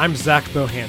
[0.00, 0.88] I'm Zach Bohannon.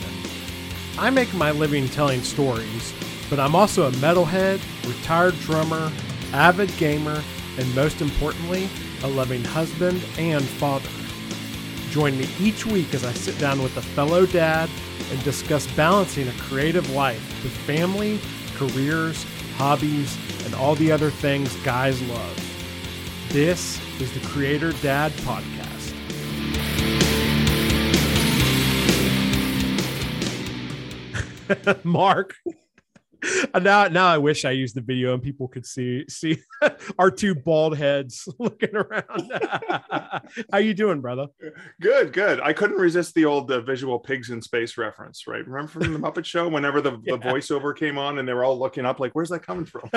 [0.97, 2.93] I make my living telling stories,
[3.29, 5.91] but I'm also a metalhead, retired drummer,
[6.31, 7.21] avid gamer,
[7.57, 8.69] and most importantly,
[9.03, 10.87] a loving husband and father.
[11.89, 14.69] Join me each week as I sit down with a fellow dad
[15.11, 18.17] and discuss balancing a creative life with family,
[18.55, 19.25] careers,
[19.57, 23.27] hobbies, and all the other things guys love.
[23.27, 25.60] This is the Creator Dad Podcast.
[31.83, 32.35] Mark.
[33.61, 36.39] now, now I wish I used the video and people could see see
[36.99, 39.31] our two bald heads looking around.
[40.51, 41.27] How you doing, brother?
[41.79, 42.41] Good, good.
[42.41, 45.45] I couldn't resist the old uh, visual pigs in space reference, right?
[45.45, 47.15] Remember from the Muppet Show, whenever the, yeah.
[47.15, 49.89] the voiceover came on and they were all looking up, like, "Where's that coming from?"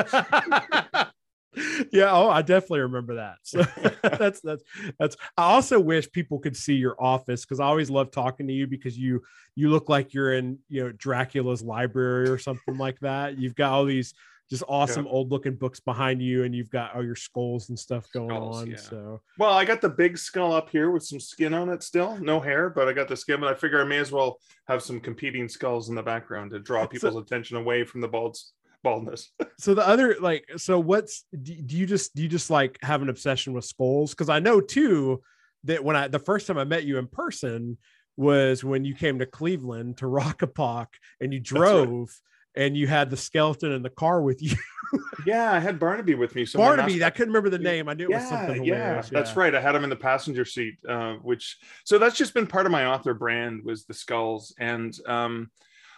[1.93, 3.63] Yeah oh i definitely remember that so
[4.19, 4.63] that's that's
[4.99, 8.53] that's i also wish people could see your office because i always love talking to
[8.53, 9.23] you because you
[9.55, 13.73] you look like you're in you know dracula's library or something like that you've got
[13.73, 14.15] all these
[14.51, 15.13] just awesome yeah.
[15.13, 18.57] old looking books behind you and you've got all your skulls and stuff going skulls,
[18.63, 18.77] on yeah.
[18.77, 22.19] so well i got the big skull up here with some skin on it still
[22.19, 24.83] no hair but i got the skin but i figure i may as well have
[24.83, 28.53] some competing skulls in the background to draw people's attention away from the balds
[28.85, 29.33] baldness.
[29.59, 33.03] so the other like so what's do, do you just do you just like have
[33.03, 34.13] an obsession with skulls?
[34.13, 35.21] Because I know too
[35.65, 37.79] that when I the first time I met you in person
[38.17, 40.87] was when you came to Cleveland to Rockapalk
[41.21, 42.17] and you drove
[42.55, 44.57] and you had the skeleton in the car with you.
[45.27, 46.45] yeah, I had Barnaby with me.
[46.47, 47.89] So Barnaby, I couldn't remember the name.
[47.89, 49.55] I knew it yeah, was something Yeah, that's right.
[49.55, 52.73] I had him in the passenger seat, uh, which so that's just been part of
[52.73, 55.51] my author brand was the skulls and um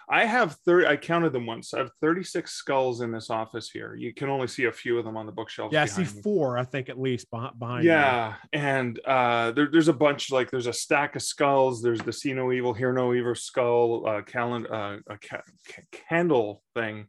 [0.08, 1.74] I have 30, I counted them once.
[1.74, 3.96] I have 36 skulls in this office here.
[3.96, 5.72] You can only see a few of them on the bookshelf.
[5.72, 7.84] Yeah, I see four, I think at least behind.
[7.84, 8.34] Yeah.
[8.52, 11.82] And uh, there, there's a bunch, like there's a stack of skulls.
[11.82, 15.42] There's the See No Evil, Hear No Evil skull, uh, calendar, uh, a ca-
[16.08, 17.08] candle thing.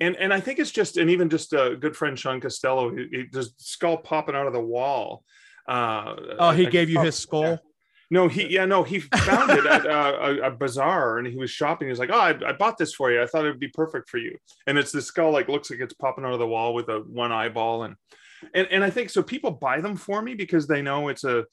[0.00, 3.06] And, and I think it's just, and even just a good friend, Sean Costello, he,
[3.10, 5.24] he, there's skull popping out of the wall.
[5.68, 7.42] Uh, oh, he I, gave you his skull?
[7.42, 7.56] Yeah.
[8.10, 11.50] No, he yeah no he found it at uh, a, a, bazaar and he was
[11.50, 11.86] shopping.
[11.86, 13.22] He was like, "Oh, I, I, bought this for you.
[13.22, 15.80] I thought it would be perfect for you." And it's the skull like looks like
[15.80, 17.94] it's popping out of the wall with a one eyeball and
[18.54, 19.22] and and I think so.
[19.22, 21.44] People buy them for me because they know it's a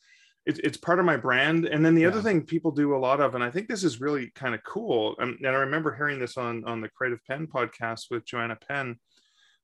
[0.47, 1.65] it's, it's part of my brand.
[1.65, 2.07] And then the yeah.
[2.07, 4.63] other thing people do a lot of, and I think this is really kind of
[4.63, 5.15] cool.
[5.19, 8.97] Um, and I remember hearing this on on the Creative Penn podcast with Joanna Penn,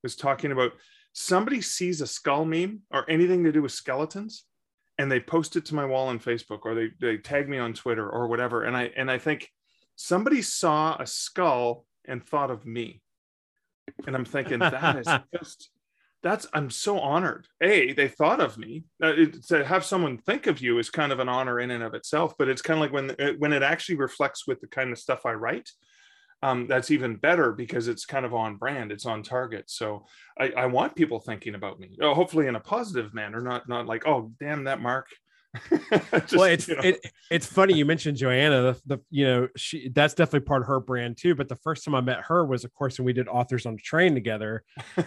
[0.03, 0.73] was talking about
[1.13, 4.45] somebody sees a skull meme or anything to do with skeletons
[4.97, 7.73] and they post it to my wall on Facebook or they, they tag me on
[7.73, 8.63] Twitter or whatever.
[8.63, 9.49] And I and I think
[9.95, 13.01] somebody saw a skull and thought of me.
[14.05, 15.69] And I'm thinking that is just
[16.21, 17.47] that's I'm so honored.
[17.61, 18.85] A, they thought of me.
[19.03, 21.83] Uh, it, to have someone think of you is kind of an honor in and
[21.83, 22.35] of itself.
[22.37, 24.99] But it's kind of like when uh, when it actually reflects with the kind of
[24.99, 25.69] stuff I write
[26.43, 30.05] um, that's even better because it's kind of on brand it's on target so
[30.37, 33.87] I, I want people thinking about me oh, hopefully in a positive manner not not
[33.87, 35.07] like oh damn that mark
[35.69, 36.81] Just, well, it's you know.
[36.81, 36.99] it,
[37.29, 38.61] it's funny you mentioned Joanna.
[38.61, 41.35] The, the, you know she that's definitely part of her brand too.
[41.35, 43.75] But the first time I met her was, of course, when we did authors on
[43.75, 44.63] the train together,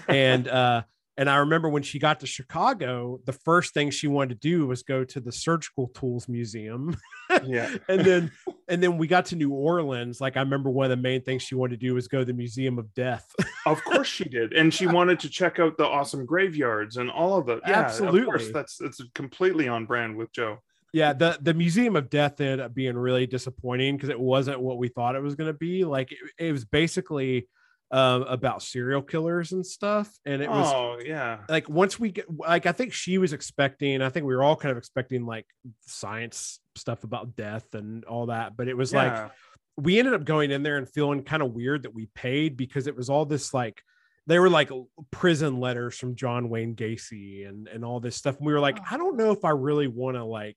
[0.07, 0.83] and uh,
[1.19, 4.66] and I remember when she got to Chicago, the first thing she wanted to do
[4.66, 6.97] was go to the Surgical Tools Museum.
[7.44, 7.75] yeah.
[7.88, 8.32] and then
[8.69, 10.21] and then we got to New Orleans.
[10.21, 12.25] Like I remember one of the main things she wanted to do was go to
[12.25, 13.34] the Museum of Death.
[13.66, 14.53] of course she did.
[14.53, 18.21] And she wanted to check out the awesome graveyards and all of the yeah, absolutely.
[18.21, 20.59] Of course, that's it's completely on brand with Joe.
[20.93, 24.77] Yeah, the the Museum of Death ended up being really disappointing because it wasn't what
[24.77, 25.84] we thought it was going to be.
[25.84, 27.48] Like it, it was basically
[27.91, 30.11] um, about serial killers and stuff.
[30.25, 31.39] And it was, oh, yeah.
[31.49, 34.57] Like, once we get, like, I think she was expecting, I think we were all
[34.57, 35.47] kind of expecting like
[35.87, 38.57] science stuff about death and all that.
[38.57, 39.23] But it was yeah.
[39.23, 39.31] like,
[39.77, 42.87] we ended up going in there and feeling kind of weird that we paid because
[42.87, 43.83] it was all this like,
[44.27, 44.71] they were like
[45.13, 48.39] prison letters from John Wayne Gacy and and all this stuff.
[48.39, 50.57] And we were like, I don't know if I really want to like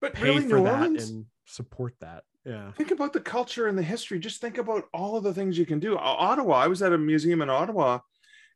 [0.00, 1.10] but pay really, for New that Orleans?
[1.10, 2.72] and support that yeah.
[2.72, 4.18] Think about the culture and the history.
[4.18, 5.98] Just think about all of the things you can do.
[5.98, 7.98] Ottawa i was at a museum in ottawa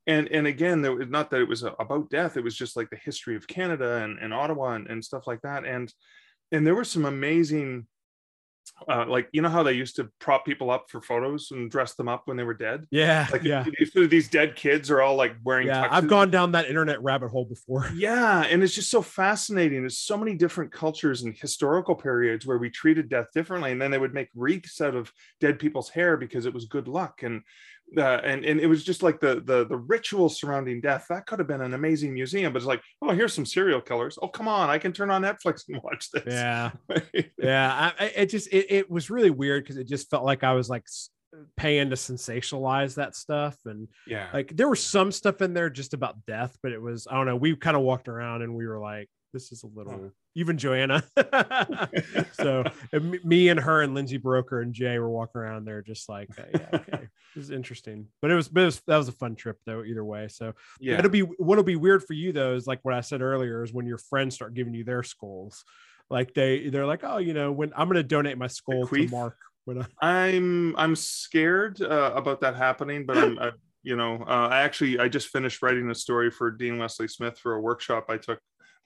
[0.06, 2.90] and and again there was not that it was about death it was just like
[2.90, 5.92] the history of canada and, and ottawa and, and stuff like that and
[6.50, 7.86] and there were some amazing
[8.88, 11.94] uh, like you know how they used to prop people up for photos and dress
[11.94, 12.86] them up when they were dead?
[12.90, 13.64] Yeah like yeah.
[13.94, 17.44] these dead kids are all like wearing yeah i've gone down that internet rabbit hole
[17.44, 17.88] before.
[17.94, 19.82] Yeah and it's just so fascinating.
[19.82, 23.90] There's so many different cultures and historical periods where we treated death differently and then
[23.90, 27.42] they would make wreaths out of dead people's hair because it was good luck and
[27.96, 31.06] uh, and and it was just like the the the ritual surrounding death.
[31.08, 34.18] That could have been an amazing museum but it's like oh here's some serial killers.
[34.20, 36.24] Oh come on i can turn on netflix and watch this.
[36.26, 36.70] Yeah.
[37.38, 40.52] Yeah I, it just it, it was really weird because it just felt like i
[40.52, 40.86] was like
[41.56, 44.28] paying to sensationalize that stuff and yeah.
[44.32, 47.26] like there was some stuff in there just about death but it was i don't
[47.26, 50.58] know we kind of walked around and we were like this is a little even
[50.58, 51.02] joanna.
[52.32, 56.08] So and me and her and Lindsay Buroker and jay were walking around there just
[56.08, 58.08] like uh, yeah okay this is interesting.
[58.20, 60.28] But it was but it was, that was a fun trip though either way.
[60.28, 60.98] So yeah.
[60.98, 63.72] it'll be what'll be weird for you though is like what i said earlier is
[63.72, 65.64] when your friends start giving you their skulls.
[66.10, 69.08] Like they they're like oh you know when i'm going to donate my skull to
[69.08, 70.28] mark when I...
[70.28, 73.50] am I'm scared uh, about that happening, but I'm, uh,
[73.82, 77.38] you know, uh, I actually I just finished writing a story for Dean Wesley Smith
[77.38, 78.40] for a workshop I took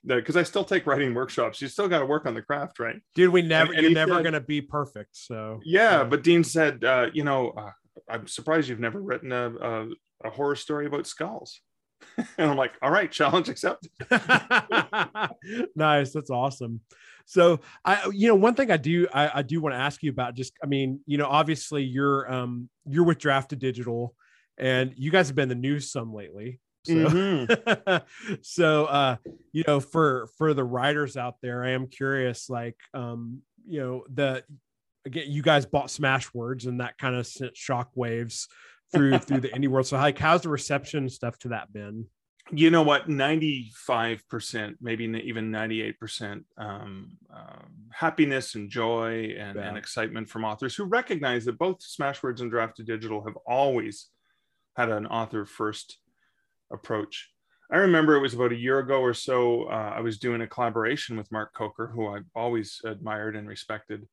[0.06, 1.61] because I still take writing workshops.
[1.61, 3.00] You still got to work on the craft, right?
[3.14, 5.17] Dude, we never and, and you're never said, gonna be perfect.
[5.17, 7.70] So yeah, but Dean said, uh, you know, uh,
[8.08, 9.88] I'm surprised you've never written a, a,
[10.25, 11.61] a horror story about skulls.
[12.38, 13.91] and I'm like, all right, challenge accepted.
[15.76, 16.81] nice, that's awesome.
[17.25, 20.11] So I, you know, one thing I do, I, I do want to ask you
[20.11, 24.11] about just, I mean, you know, obviously you're, um, you're with Draft2Digital
[24.58, 26.61] and you guys have been the news some lately.
[26.86, 28.36] So, mm-hmm.
[28.42, 29.16] so, uh,
[29.52, 34.04] you know, for, for the writers out there, I am curious, like, um, you know,
[34.12, 34.44] the,
[35.04, 38.48] again, you guys bought Smashwords and that kind of sent shock waves
[38.92, 39.86] through, through the indie world.
[39.86, 42.06] So like, how's the reception stuff to that been?
[42.52, 49.68] you know what 95% maybe even 98% um, uh, happiness and joy and, yeah.
[49.68, 54.08] and, excitement from authors who recognize that both smashwords and Draft2Digital have always
[54.76, 55.98] had an author first
[56.72, 57.30] approach.
[57.70, 60.46] I remember it was about a year ago or so uh, i was doing a
[60.46, 64.06] collaboration with mark coker who i've always admired and respected.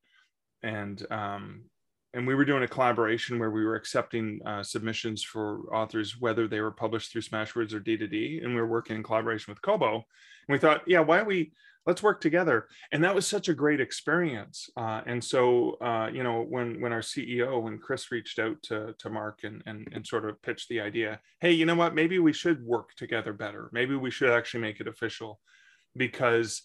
[0.64, 1.66] And um,
[2.14, 6.48] and we were doing a collaboration where we were accepting uh, submissions for authors, whether
[6.48, 9.96] they were published through Smashwords or D2D, and we were working in collaboration with Kobo.
[9.96, 11.54] And we thought, yeah, why don't we
[11.86, 12.68] let's work together?
[12.92, 14.70] And that was such a great experience.
[14.76, 18.94] Uh, and so, uh, you know, when when our CEO, when Chris reached out to
[19.00, 21.96] to Mark and, and and sort of pitched the idea, hey, you know what?
[21.96, 23.70] Maybe we should work together better.
[23.74, 25.40] Maybe we should actually make it official,
[25.96, 26.64] because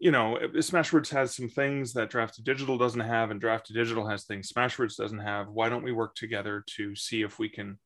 [0.00, 4.96] you know, Smashwords has some things that Draft2Digital doesn't have, and Draft2Digital has things Smashwords
[4.96, 5.48] doesn't have.
[5.48, 7.78] Why don't we work together to see if we can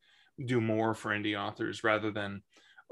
[0.45, 2.41] do more for indie authors rather than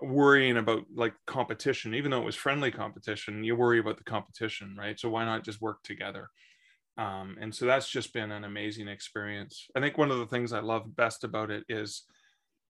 [0.01, 1.93] worrying about like competition?
[1.93, 4.99] Even though it was friendly competition, you worry about the competition, right?
[4.99, 6.29] So why not just work together?
[6.97, 9.67] Um, and so that's just been an amazing experience.
[9.75, 12.03] I think one of the things I love best about it is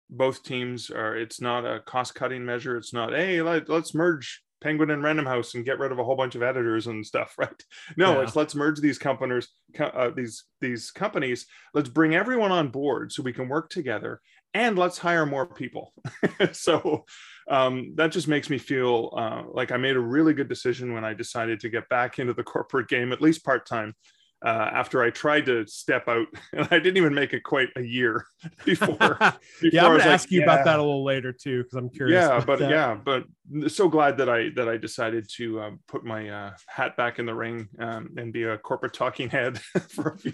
[0.10, 1.16] both teams are.
[1.18, 2.78] It's not a cost cutting measure.
[2.78, 6.04] It's not hey, let, let's merge Penguin and Random House and get rid of a
[6.04, 7.64] whole bunch of editors and stuff, right?
[7.98, 8.22] No, yeah.
[8.22, 9.50] it's let's merge these companies,
[9.80, 11.46] uh, these these companies.
[11.74, 14.22] Let's bring everyone on board so we can work together,
[14.54, 15.94] and let's hire more people.
[16.52, 17.06] so
[17.50, 21.04] um, that just makes me feel uh, like I made a really good decision when
[21.04, 23.96] I decided to get back into the corporate game, at least part time
[24.44, 27.82] uh, after I tried to step out, and I didn't even make it quite a
[27.82, 28.26] year
[28.66, 28.98] before.
[28.98, 30.46] before yeah, I'm to ask you yeah.
[30.46, 32.22] about that a little later too, because I'm curious.
[32.22, 32.70] Yeah, but that.
[32.70, 33.24] yeah, but
[33.68, 37.26] so glad that I that I decided to uh, put my uh, hat back in
[37.26, 40.34] the ring um, and be a corporate talking head for a few.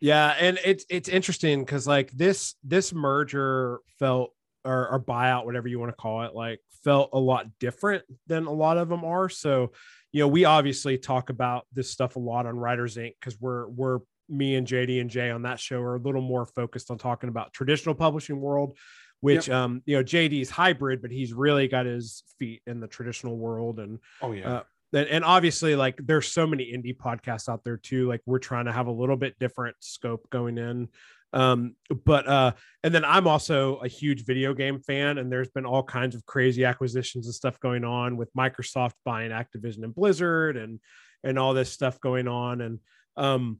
[0.00, 4.32] yeah, and it's it's interesting because like this this merger felt
[4.64, 8.46] or, or buyout, whatever you want to call it, like felt a lot different than
[8.46, 9.28] a lot of them are.
[9.28, 9.72] So
[10.12, 13.68] you know, we obviously talk about this stuff a lot on Writers Ink because we're
[13.68, 13.98] we're
[14.28, 17.28] me and JD and Jay on that show are a little more focused on talking
[17.28, 18.76] about traditional publishing world,
[19.20, 19.56] which yep.
[19.56, 23.78] um you know JD's hybrid, but he's really got his feet in the traditional world
[23.80, 24.50] and oh yeah.
[24.50, 24.62] Uh,
[24.92, 28.64] and, and obviously like there's so many indie podcasts out there too like we're trying
[28.64, 30.88] to have a little bit different scope going in
[31.34, 31.74] um
[32.06, 35.82] but uh and then i'm also a huge video game fan and there's been all
[35.82, 40.80] kinds of crazy acquisitions and stuff going on with microsoft buying activision and blizzard and
[41.24, 42.60] and all this stuff going on.
[42.60, 42.78] And
[43.16, 43.58] um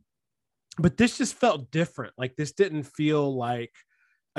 [0.81, 2.15] but this just felt different.
[2.17, 3.73] Like this didn't feel like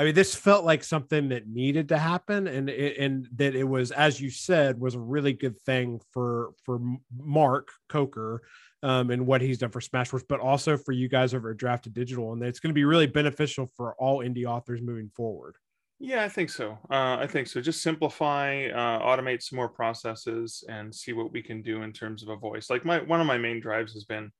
[0.00, 3.90] I mean, this felt like something that needed to happen, and and that it was,
[3.90, 6.80] as you said, was a really good thing for for
[7.14, 8.40] Mark Coker
[8.82, 12.32] um, and what he's done for Smashwords, but also for you guys over at Draft2Digital,
[12.32, 15.56] and it's going to be really beneficial for all indie authors moving forward.
[15.98, 16.78] Yeah, I think so.
[16.90, 17.60] Uh, I think so.
[17.60, 22.22] Just simplify, uh, automate some more processes, and see what we can do in terms
[22.22, 22.70] of a voice.
[22.70, 24.32] Like my one of my main drives has been,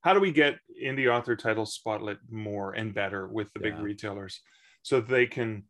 [0.00, 3.70] how do we get indie author titles spotlit more and better with the yeah.
[3.70, 4.40] big retailers,
[4.84, 5.64] so they can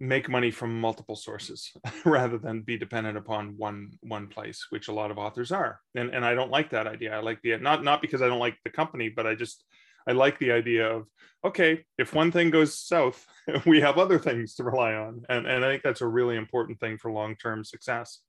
[0.00, 1.70] make money from multiple sources
[2.04, 6.10] rather than be dependent upon one one place which a lot of authors are and
[6.10, 8.56] and i don't like that idea i like the not not because i don't like
[8.64, 9.64] the company but i just
[10.06, 11.06] I like the idea of
[11.44, 13.26] okay, if one thing goes south,
[13.66, 16.78] we have other things to rely on, and and I think that's a really important
[16.80, 18.20] thing for long term success.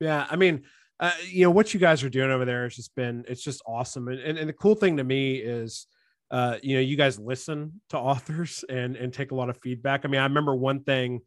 [0.00, 0.64] Yeah, I mean,
[1.00, 3.62] uh, you know what you guys are doing over there has just been it's just
[3.66, 5.86] awesome, and and, and the cool thing to me is.
[6.34, 10.04] Uh, you know, you guys listen to authors and and take a lot of feedback.
[10.04, 11.20] I mean, I remember one thing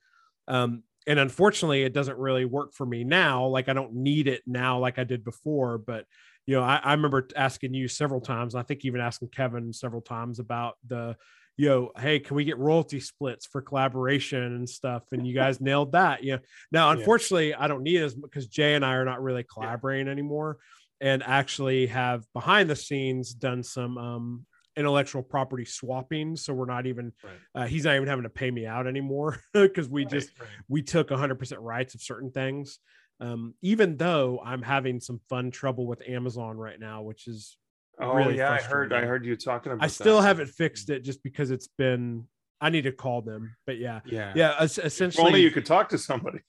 [0.48, 4.44] um, and unfortunately it doesn't really work for me now like i don't need it
[4.46, 6.06] now like i did before but
[6.46, 9.74] you know i, I remember asking you several times and i think even asking kevin
[9.74, 11.16] several times about the
[11.56, 15.60] you know hey can we get royalty splits for collaboration and stuff and you guys
[15.60, 16.40] nailed that you know
[16.72, 17.64] now unfortunately yeah.
[17.64, 20.12] i don't need it because jay and i are not really collaborating yeah.
[20.12, 20.58] anymore
[21.00, 24.46] and actually have behind the scenes done some um,
[24.78, 27.64] intellectual property swapping so we're not even right.
[27.64, 30.50] uh, he's not even having to pay me out anymore because we right, just right.
[30.68, 32.80] we took 100% rights of certain things
[33.20, 37.58] um, even though i'm having some fun trouble with amazon right now which is
[38.00, 40.28] oh really yeah i heard i heard you talking about i still that.
[40.28, 42.24] haven't fixed it just because it's been
[42.62, 45.90] i need to call them but yeah yeah yeah essentially if only you could talk
[45.90, 46.40] to somebody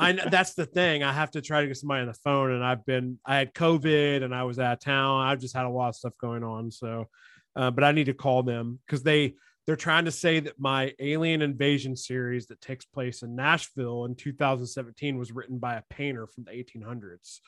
[0.00, 1.02] I know that's the thing.
[1.02, 3.52] I have to try to get somebody on the phone, and I've been I had
[3.52, 5.26] COVID, and I was out of town.
[5.26, 7.08] I've just had a lot of stuff going on, so
[7.56, 9.34] uh, but I need to call them because they
[9.66, 14.14] they're trying to say that my Alien Invasion series that takes place in Nashville in
[14.16, 17.40] 2017 was written by a painter from the 1800s.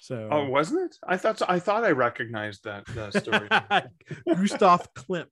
[0.00, 0.96] So, oh, wasn't it?
[1.06, 1.46] I thought so.
[1.48, 3.48] I thought I recognized that, that story.
[4.36, 5.26] Gustav Klimt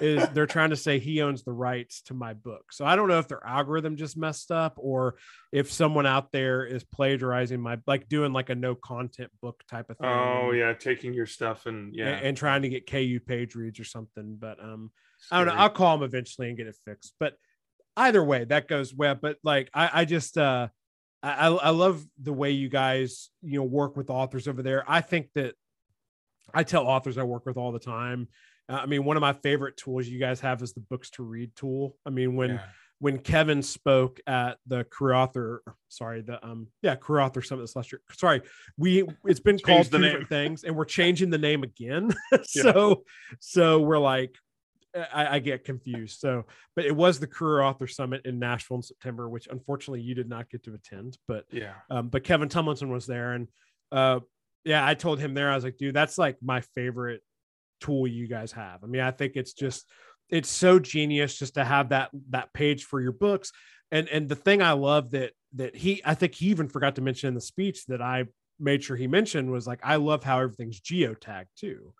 [0.00, 2.72] is they're trying to say he owns the rights to my book.
[2.72, 5.16] So I don't know if their algorithm just messed up or
[5.50, 9.90] if someone out there is plagiarizing my like doing like a no content book type
[9.90, 10.08] of thing.
[10.08, 13.80] Oh yeah, taking your stuff and yeah, and, and trying to get KU page reads
[13.80, 14.36] or something.
[14.38, 14.90] But um,
[15.20, 15.42] Scary.
[15.42, 15.60] I don't know.
[15.60, 17.14] I'll call them eventually and get it fixed.
[17.18, 17.34] But
[17.96, 19.14] either way, that goes well.
[19.14, 20.68] But like I, I just uh
[21.22, 24.84] I, I love the way you guys you know work with authors over there.
[24.88, 25.54] I think that
[26.52, 28.28] I tell authors I work with all the time
[28.68, 31.22] uh, I mean, one of my favorite tools you guys have is the books to
[31.22, 31.96] read tool.
[32.06, 32.60] I mean, when yeah.
[32.98, 37.76] when Kevin spoke at the career author, sorry, the um yeah career author summit this
[37.76, 38.00] last year.
[38.12, 38.42] Sorry,
[38.76, 42.12] we it's been called different things, and we're changing the name again.
[42.44, 43.36] so yeah.
[43.40, 44.36] so we're like.
[44.94, 46.20] I, I, get confused.
[46.20, 46.44] So,
[46.76, 50.28] but it was the Career Author Summit in Nashville in September, which unfortunately you did
[50.28, 51.16] not get to attend.
[51.26, 53.48] But yeah, um, but Kevin Tumlinson was there, and
[53.90, 54.20] uh,
[54.64, 57.22] yeah, I told him there, I was like, dude, that's like my favorite
[57.80, 58.84] tool you guys have.
[58.84, 59.86] I mean, I think it's just
[60.28, 63.52] it's so genius just to have that that page for your books.
[63.90, 67.02] And and the thing I love that that he I think he even forgot to
[67.02, 68.24] mention in the speech that I
[68.58, 71.92] made sure he mentioned was like I love how everything's geotagged too.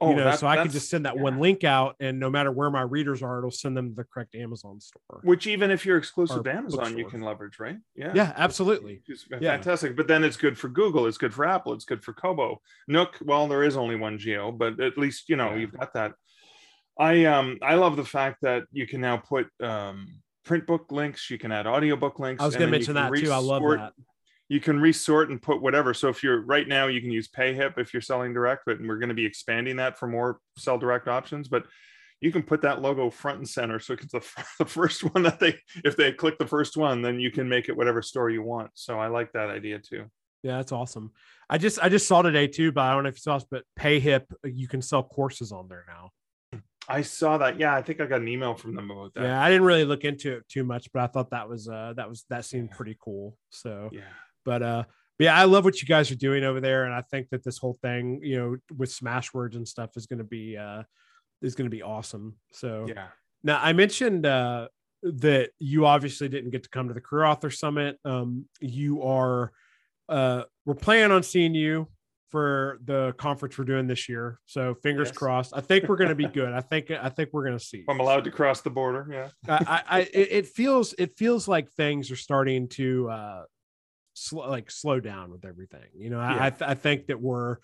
[0.00, 1.22] Oh, you know, that, so I can just send that yeah.
[1.22, 4.04] one link out, and no matter where my readers are, it'll send them to the
[4.04, 5.20] correct Amazon store.
[5.22, 7.78] Which even if you're exclusive to Amazon, you can leverage, right?
[7.94, 9.02] Yeah, yeah, absolutely.
[9.08, 9.90] It's fantastic.
[9.90, 9.96] Yeah.
[9.96, 13.18] But then it's good for Google, it's good for Apple, it's good for Kobo, Nook.
[13.22, 15.56] Well, there is only one geo, but at least you know yeah.
[15.56, 16.12] you've got that.
[16.98, 20.06] I um I love the fact that you can now put um
[20.44, 22.42] print book links, you can add audiobook links.
[22.42, 23.32] I was going to mention that too.
[23.32, 23.94] I love that
[24.54, 25.92] you can resort and put whatever.
[25.92, 28.98] So if you're right now, you can use PayHip if you're selling direct, but we're
[28.98, 31.48] going to be expanding that for more sell direct options.
[31.48, 31.66] But
[32.20, 33.80] you can put that logo front and center.
[33.80, 34.24] So it's the,
[34.60, 37.68] the first one that they, if they click the first one, then you can make
[37.68, 38.70] it whatever store you want.
[38.74, 40.04] So I like that idea too.
[40.44, 41.10] Yeah, that's awesome.
[41.50, 43.46] I just I just saw today too, but I don't know if you saw this,
[43.50, 46.10] but PayHip, you can sell courses on there now.
[46.88, 47.58] I saw that.
[47.58, 49.22] Yeah, I think I got an email from them about that.
[49.24, 51.94] Yeah, I didn't really look into it too much, but I thought that was uh
[51.96, 53.36] that was that seemed pretty cool.
[53.50, 54.02] So yeah,
[54.44, 54.84] but uh,
[55.18, 57.44] but yeah, I love what you guys are doing over there, and I think that
[57.44, 60.82] this whole thing, you know, with Smashwords and stuff, is going to be uh,
[61.42, 62.36] is going to be awesome.
[62.52, 63.08] So yeah.
[63.42, 64.68] Now I mentioned uh,
[65.02, 67.98] that you obviously didn't get to come to the Career Author Summit.
[68.04, 69.52] Um, you are
[70.08, 71.88] uh, we're planning on seeing you
[72.34, 74.40] for the conference we're doing this year.
[74.46, 75.16] So fingers yes.
[75.16, 75.52] crossed.
[75.54, 76.52] I think we're going to be good.
[76.52, 77.84] I think I think we're going to see.
[77.88, 79.06] I'm allowed to cross the border.
[79.08, 79.28] Yeah.
[79.48, 83.42] I, I it, it, feels it feels like things are starting to uh,
[84.14, 85.88] slow like slow down with everything.
[85.94, 86.44] You know, yeah.
[86.44, 87.58] I th- I think that we're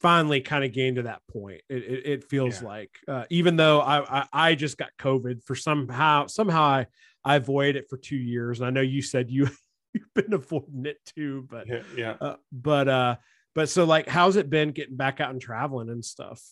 [0.00, 1.62] finally kind of getting to that point.
[1.68, 2.68] It it, it feels yeah.
[2.68, 6.86] like uh, even though I, I, I just got COVID for somehow somehow I
[7.24, 9.48] I avoided it for two years, and I know you said you
[9.94, 12.16] you've been avoiding it too, but yeah, yeah.
[12.20, 13.16] Uh, but uh,
[13.54, 16.42] but so like, how's it been getting back out and traveling and stuff?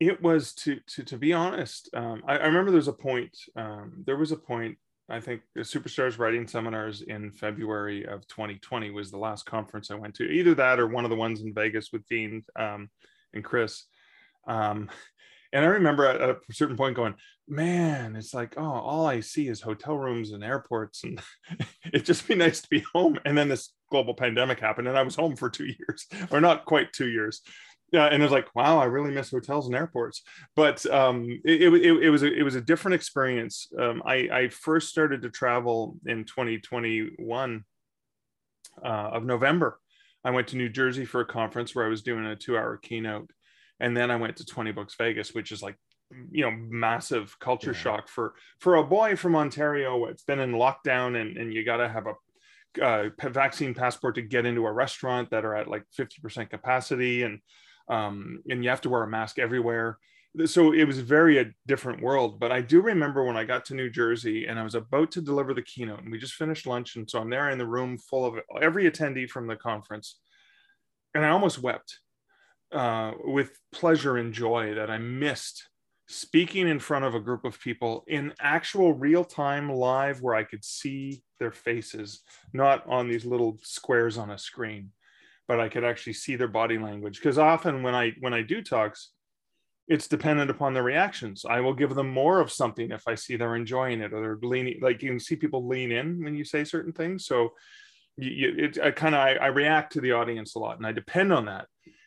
[0.00, 1.88] It was to to to be honest.
[1.94, 3.38] Um, I, I remember there was a point.
[3.56, 4.78] Um, there was a point
[5.08, 9.96] I think the Superstars Writing Seminars in February of 2020 was the last conference I
[9.96, 10.24] went to.
[10.24, 12.88] Either that or one of the ones in Vegas with Dean um,
[13.34, 13.84] and Chris.
[14.46, 14.88] Um,
[15.52, 17.14] and I remember at, a certain point going,
[17.46, 21.20] man, it's like, oh, all I see is hotel rooms and airports, and
[21.92, 23.18] it'd just be nice to be home.
[23.24, 26.64] And then this global pandemic happened, and I was home for two years, or not
[26.64, 27.42] quite two years.
[27.94, 30.22] Yeah and it was like wow i really miss hotels and airports.
[30.56, 33.68] But um it, it, it, was a, it was a different experience.
[33.78, 37.64] Um i i first started to travel in 2021
[38.84, 39.78] uh, of november.
[40.24, 42.76] I went to new jersey for a conference where i was doing a two hour
[42.76, 43.30] keynote
[43.80, 45.76] and then i went to 20 books vegas which is like
[46.30, 47.78] you know massive culture yeah.
[47.78, 50.06] shock for for a boy from ontario.
[50.06, 52.14] It's been in lockdown and and you got to have a
[52.82, 57.40] uh, vaccine passport to get into a restaurant that are at like 50% capacity and
[57.88, 59.98] um, and you have to wear a mask everywhere.
[60.46, 62.40] So it was very a different world.
[62.40, 65.20] But I do remember when I got to New Jersey and I was about to
[65.20, 67.98] deliver the keynote, and we just finished lunch, and so I'm there in the room
[67.98, 70.18] full of every attendee from the conference,
[71.14, 72.00] and I almost wept
[72.72, 75.68] uh, with pleasure and joy that I missed
[76.06, 80.44] speaking in front of a group of people in actual real time live where I
[80.44, 82.20] could see their faces,
[82.52, 84.90] not on these little squares on a screen
[85.46, 87.18] but I could actually see their body language.
[87.18, 89.10] Because often when I when I do talks,
[89.86, 91.44] it's dependent upon the reactions.
[91.48, 94.48] I will give them more of something if I see they're enjoying it or they're
[94.48, 94.78] leaning.
[94.80, 97.26] Like you can see people lean in when you say certain things.
[97.26, 97.52] So
[98.16, 100.86] you, you it I kind of I, I react to the audience a lot, and
[100.86, 101.66] I depend on that.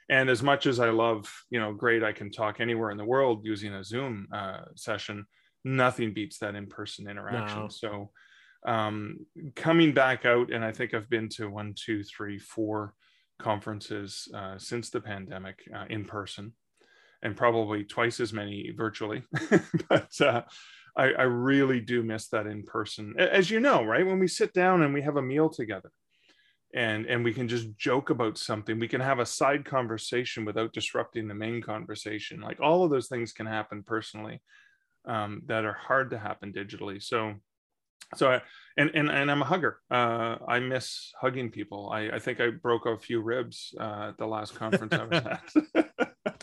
[0.09, 3.05] And as much as I love, you know, great, I can talk anywhere in the
[3.05, 5.25] world using a Zoom uh, session.
[5.65, 7.63] Nothing beats that in-person interaction.
[7.63, 7.67] No.
[7.67, 8.11] So
[8.65, 9.25] um,
[9.55, 12.93] coming back out, and I think I've been to one, two, three, four
[13.39, 16.53] conferences uh, since the pandemic uh, in person
[17.23, 19.23] and probably twice as many virtually.
[19.89, 20.41] But uh,
[20.95, 23.15] I, I, really do miss that in person.
[23.17, 24.05] As you know right?
[24.05, 25.91] When we sit down and we have a meal together
[26.73, 30.73] and and we can just joke about something we can have a side conversation without
[30.73, 32.41] disrupting the main conversation.
[32.41, 34.41] Like all of those things can happen personally
[35.07, 37.01] um, that are hard to happen digitally.
[37.01, 37.35] So
[38.15, 38.41] so I,
[38.77, 39.79] and, and and I'm a hugger.
[39.89, 41.89] Uh, I miss hugging people.
[41.91, 45.25] I, I think I broke a few ribs uh, at the last conference I was
[45.25, 45.43] at.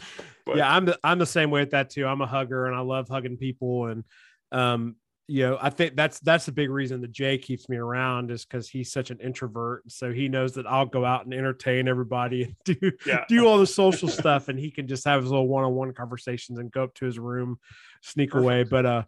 [0.47, 2.07] but, yeah, I'm the, I'm the same way with that too.
[2.07, 3.87] I'm a hugger and I love hugging people.
[3.87, 4.05] And
[4.51, 8.31] um, you know, I think that's that's the big reason that Jay keeps me around
[8.31, 9.91] is because he's such an introvert.
[9.91, 13.25] So he knows that I'll go out and entertain everybody and do yeah.
[13.29, 15.95] do all the social stuff, and he can just have his little one on one
[15.95, 17.59] conversations and go up to his room,
[18.03, 18.45] sneak Perfect.
[18.45, 18.63] away.
[18.65, 19.03] But uh,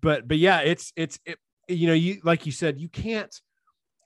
[0.00, 3.34] but but yeah, it's it's it, you know, you like you said, you can't.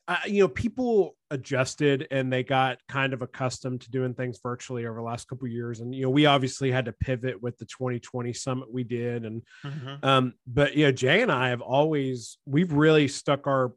[0.08, 4.86] Uh, you know, people adjusted and they got kind of accustomed to doing things virtually
[4.86, 7.64] over the last couple years, and you know, we obviously had to pivot with the
[7.64, 10.04] 2020 summit we did, and mm-hmm.
[10.04, 13.72] um, but you know, Jay and I have always we've really stuck our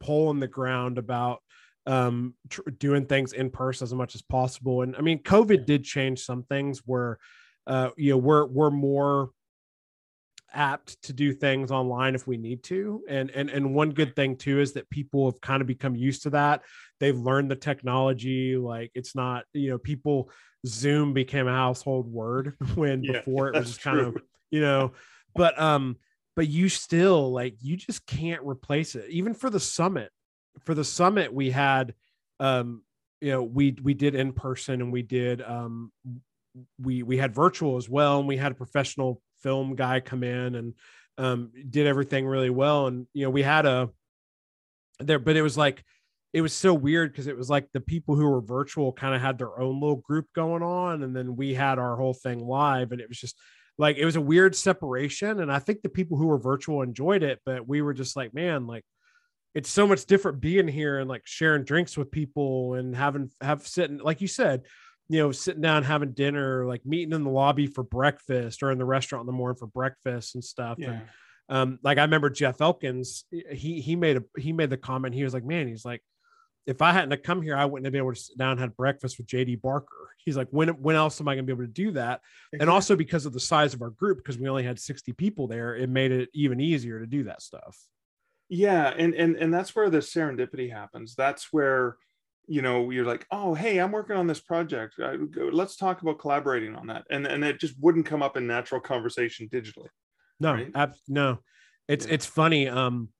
[0.00, 1.40] pole in the ground about
[1.86, 5.82] um tr- doing things in person as much as possible and i mean covid did
[5.82, 7.18] change some things where
[7.66, 9.30] uh you know we're we're more
[10.52, 13.02] apt to do things online if we need to.
[13.08, 16.22] And and and one good thing too is that people have kind of become used
[16.22, 16.62] to that.
[17.00, 20.30] They've learned the technology like it's not you know people
[20.66, 24.08] zoom became a household word when yeah, before it was kind true.
[24.08, 24.92] of you know
[25.34, 25.96] but um
[26.34, 29.08] but you still like you just can't replace it.
[29.10, 30.10] Even for the summit
[30.64, 31.94] for the summit we had
[32.40, 32.82] um
[33.20, 35.92] you know we we did in person and we did um
[36.80, 40.54] we we had virtual as well and we had a professional film guy come in
[40.54, 40.74] and
[41.16, 42.86] um, did everything really well.
[42.86, 43.90] And you know, we had a
[45.00, 45.84] there, but it was like
[46.32, 49.20] it was so weird because it was like the people who were virtual kind of
[49.20, 52.92] had their own little group going on, and then we had our whole thing live,
[52.92, 53.36] and it was just
[53.78, 55.40] like it was a weird separation.
[55.40, 58.34] And I think the people who were virtual enjoyed it, but we were just like,
[58.34, 58.84] man, like
[59.54, 63.66] it's so much different being here and like sharing drinks with people and having have
[63.66, 64.62] sitting like you said
[65.08, 68.78] you know, sitting down having dinner, like meeting in the lobby for breakfast or in
[68.78, 70.76] the restaurant in the morning for breakfast and stuff.
[70.78, 70.90] Yeah.
[70.90, 71.02] And
[71.48, 75.14] um, like I remember Jeff Elkins, he he made a he made the comment.
[75.14, 76.02] He was like, "Man, he's like,
[76.66, 78.76] if I hadn't come here, I wouldn't have been able to sit down and had
[78.76, 81.66] breakfast with JD Barker." He's like, "When when else am I going to be able
[81.66, 82.20] to do that?"
[82.52, 82.60] Exactly.
[82.60, 85.46] And also because of the size of our group, because we only had sixty people
[85.48, 87.78] there, it made it even easier to do that stuff.
[88.50, 91.14] Yeah, and and and that's where the serendipity happens.
[91.14, 91.96] That's where
[92.48, 94.94] you know you're like oh hey i'm working on this project.
[94.98, 97.04] Let's talk about collaborating on that.
[97.10, 99.88] And and it just wouldn't come up in natural conversation digitally
[100.40, 100.70] no right?
[100.74, 101.38] ab- no.
[101.86, 102.14] It's yeah.
[102.14, 103.10] it's funny um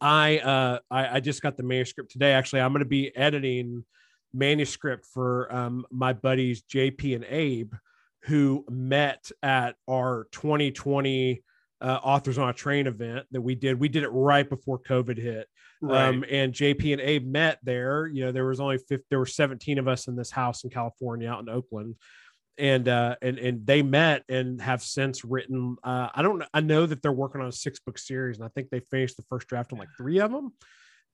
[0.00, 2.32] i uh I, I just got the manuscript today.
[2.32, 3.84] Actually i'm going to be editing
[4.32, 7.74] manuscript for um my buddies jp and abe
[8.22, 11.42] who met at our 2020
[11.80, 13.78] uh, authors on a train event that we did.
[13.78, 15.48] We did it right before covid hit
[15.82, 16.08] Right.
[16.08, 18.06] Um, and JP and Abe met there.
[18.06, 20.70] You know, there was only 50, there were 17 of us in this house in
[20.70, 21.96] California out in Oakland.
[22.58, 26.86] And uh and and they met and have since written uh I don't I know
[26.86, 29.46] that they're working on a six book series and I think they finished the first
[29.46, 30.52] draft on like three of them.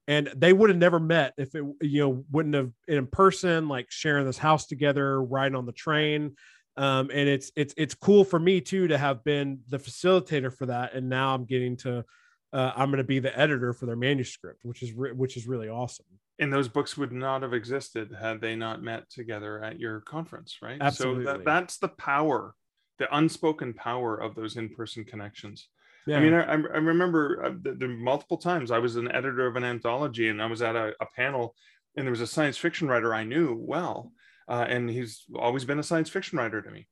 [0.06, 3.86] and they would have never met if it you know wouldn't have in person like
[3.90, 6.36] sharing this house together riding on the train
[6.76, 10.66] um, and it's it's it's cool for me too to have been the facilitator for
[10.66, 12.04] that and now i'm getting to
[12.52, 15.46] uh, i'm going to be the editor for their manuscript which is re- which is
[15.46, 16.06] really awesome
[16.38, 20.58] and those books would not have existed had they not met together at your conference
[20.62, 21.24] right Absolutely.
[21.24, 22.54] so that, that's the power
[22.98, 25.68] the unspoken power of those in-person connections
[26.06, 29.46] yeah I mean, I, I remember uh, the, the multiple times I was an editor
[29.46, 31.54] of an anthology, and I was at a, a panel,
[31.96, 34.12] and there was a science fiction writer I knew well,
[34.48, 36.88] uh, and he's always been a science fiction writer to me.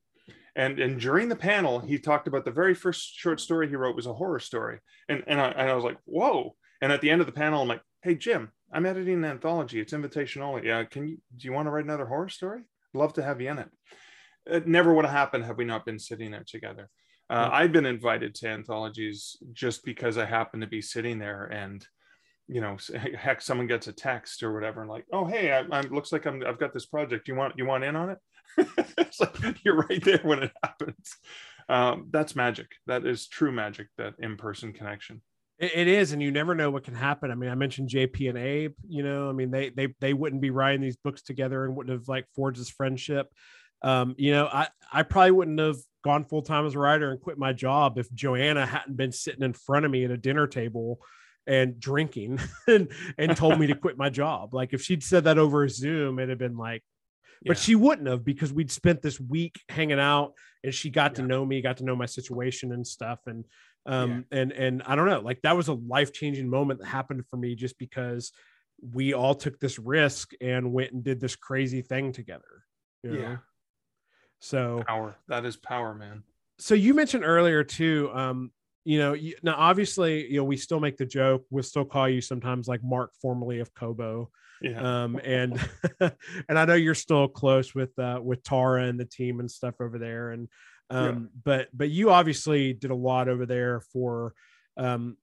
[0.55, 3.95] And and during the panel, he talked about the very first short story he wrote
[3.95, 6.55] was a horror story, and and I, and I was like, whoa!
[6.81, 9.79] And at the end of the panel, I'm like, hey Jim, I'm editing an anthology.
[9.79, 10.67] It's invitation only.
[10.67, 12.61] Yeah, can you do you want to write another horror story?
[12.93, 13.69] Love to have you in it.
[14.45, 16.89] It never would have happened had we not been sitting there together.
[17.29, 21.85] Uh, I've been invited to anthologies just because I happen to be sitting there and,
[22.49, 22.75] you know,
[23.17, 26.25] heck, someone gets a text or whatever, and like, oh hey, I, I looks like
[26.25, 27.29] I'm I've got this project.
[27.29, 28.17] You want you want in on it?
[29.19, 31.15] like you're right there when it happens.
[31.69, 32.67] Um, that's magic.
[32.87, 33.87] That is true magic.
[33.97, 35.21] That in person connection.
[35.57, 37.31] It, it is, and you never know what can happen.
[37.31, 38.73] I mean, I mentioned JP and Abe.
[38.87, 41.97] You know, I mean, they they they wouldn't be writing these books together and wouldn't
[41.97, 43.27] have like forged this friendship.
[43.81, 47.21] Um, you know, I I probably wouldn't have gone full time as a writer and
[47.21, 50.47] quit my job if Joanna hadn't been sitting in front of me at a dinner
[50.47, 50.99] table
[51.47, 54.53] and drinking and, and told me to quit my job.
[54.53, 56.83] Like if she'd said that over Zoom, it'd have been like,
[57.45, 57.61] but Yeah.
[57.61, 61.45] she wouldn't have because we'd spent this week hanging out and she got to know
[61.45, 63.19] me, got to know my situation and stuff.
[63.27, 63.45] And
[63.87, 67.37] um and and I don't know, like that was a life-changing moment that happened for
[67.37, 68.31] me just because
[68.93, 72.63] we all took this risk and went and did this crazy thing together.
[73.03, 73.19] you know?
[73.19, 73.37] Yeah.
[74.39, 75.15] So Power.
[75.27, 76.23] That is power, man.
[76.59, 78.51] so you mentioned earlier too um
[78.83, 82.07] you know you, now obviously you know we still make the joke we'll still call
[82.09, 84.29] you sometimes like mark formerly of kobo
[84.61, 85.03] Yeah.
[85.03, 85.59] um and
[85.99, 89.75] and i know you're still close with uh with tara and the team and stuff
[89.81, 90.47] over there and
[90.89, 94.33] um but but you obviously did a lot over there for
[94.77, 95.17] um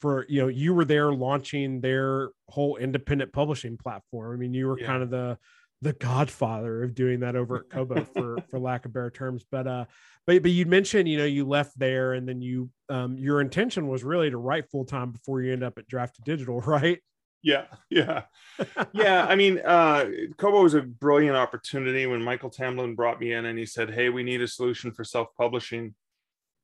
[0.00, 4.66] for you know you were there launching their whole independent publishing platform i mean you
[4.66, 4.86] were Yeah.
[4.86, 5.38] kind of the
[5.82, 9.66] the godfather of doing that over at kobo for for lack of better terms but
[9.66, 9.84] uh
[10.26, 13.88] but but you mentioned you know you left there and then you um your intention
[13.88, 17.00] was really to write full time before you end up at Draft2Digital right
[17.42, 18.22] yeah yeah.
[18.92, 23.46] Yeah i mean uh kobo was a brilliant opportunity when Michael Tamblyn brought me in
[23.46, 25.94] and he said hey we need a solution for self-publishing.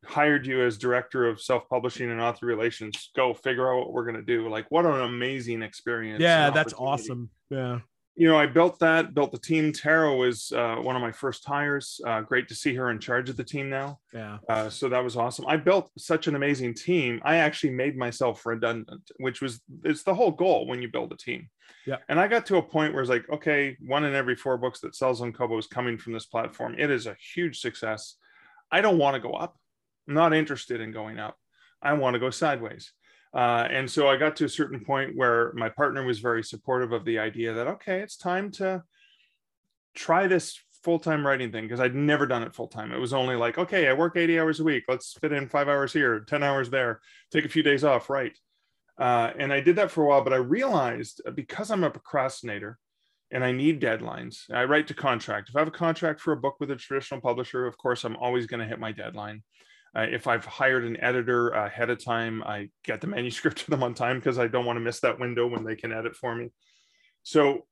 [0.04, 3.10] Hired you as director of self-publishing and author relations.
[3.16, 4.48] Go figure out what we're going to do.
[4.48, 7.30] Like what an amazing experience yeah that's awesome.
[7.50, 7.80] Yeah
[8.16, 11.44] you know i built that built the team tara was uh, one of my first
[11.44, 14.88] hires uh, great to see her in charge of the team now yeah uh, so
[14.88, 15.44] that was awesome.
[15.46, 17.20] I built such an amazing team.
[17.24, 21.16] I actually made myself redundant, which was it's the whole goal when you build a
[21.16, 21.48] team.
[21.86, 21.96] Yeah.
[22.08, 24.80] And I got to a point where it's like, okay, one in every four books
[24.80, 26.74] that sells on Kobo is coming from this platform.
[26.78, 28.16] It is a huge success.
[28.70, 29.56] I don't want to go up.
[30.08, 31.36] I'm not interested in going up.
[31.82, 32.92] I want to go sideways.
[33.36, 36.92] Uh, and so I got to a certain point where my partner was very supportive
[36.92, 38.82] of the idea that okay, it's time to
[39.94, 42.92] try this full-time writing thing because I'd never done it full-time.
[42.92, 44.84] It was only like, okay, I work 80 hours a week.
[44.88, 48.32] Let's fit in five hours here, 10 hours there, take a few days off, right?
[48.98, 51.90] Uh, and I did that for a while, but I realized uh, because I'm a
[51.90, 52.78] procrastinator
[53.30, 55.50] and I need deadlines, I write to contract.
[55.50, 58.16] If I have a contract for a book with a traditional publisher, of course, I'm
[58.16, 59.42] always going to hit my deadline.
[59.96, 63.82] Uh, if I've hired an editor ahead of time, I get the manuscript to them
[63.82, 66.34] on time because I don't want to miss that window when they can edit for
[66.34, 66.50] me.
[67.22, 67.66] So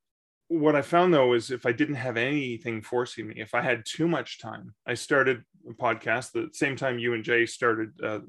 [0.49, 3.85] what I found though is if I didn't have anything forcing me, if I had
[3.87, 8.21] too much time, I started a podcast the same time you and Jay started uh,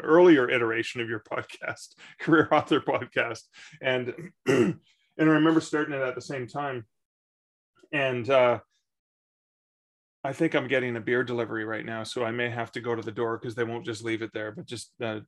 [0.00, 3.42] earlier iteration of your podcast, career author podcast,
[3.82, 4.14] and
[4.46, 4.78] and
[5.18, 6.86] I remember starting it at the same time,
[7.92, 8.60] and uh,
[10.24, 12.94] I think I'm getting a beer delivery right now, so I may have to go
[12.94, 14.50] to the door because they won't just leave it there.
[14.50, 15.20] But just uh,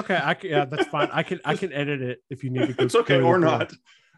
[0.00, 2.66] okay i can yeah that's fine i can i can edit it if you need
[2.68, 3.72] to go, it's okay or not.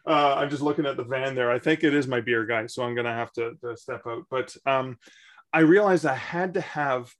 [0.07, 1.51] Uh, I'm just looking at the van there.
[1.51, 4.25] I think it is my beer guy, so I'm gonna have to, to step out.
[4.31, 4.99] But um,
[5.53, 7.13] I realized I had to have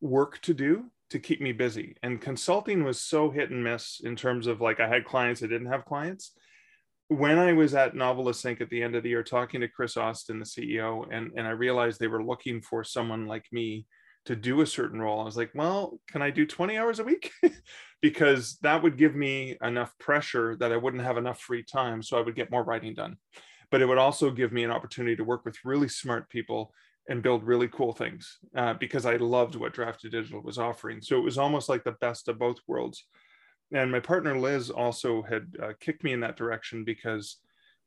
[0.00, 4.16] work to do to keep me busy, and consulting was so hit and miss in
[4.16, 6.32] terms of like I had clients, I didn't have clients.
[7.12, 8.62] When I was at Novelist Inc.
[8.62, 11.50] at the end of the year talking to Kris Austin, the CEO, and, and I
[11.50, 13.86] realized they were looking for someone like me
[14.24, 15.20] to do a certain role.
[15.20, 17.30] I was like, well, can I do 20 hours a week?
[18.00, 22.02] because that would give me enough pressure that I wouldn't have enough free time.
[22.02, 23.18] So I would get more writing done.
[23.70, 26.72] But it would also give me an opportunity to work with really smart people
[27.10, 31.02] and build really cool things uh, because I loved what Draft2Digital was offering.
[31.02, 33.04] So it was almost like the best of both worlds.
[33.72, 37.38] And my partner Liz also had uh, kicked me in that direction because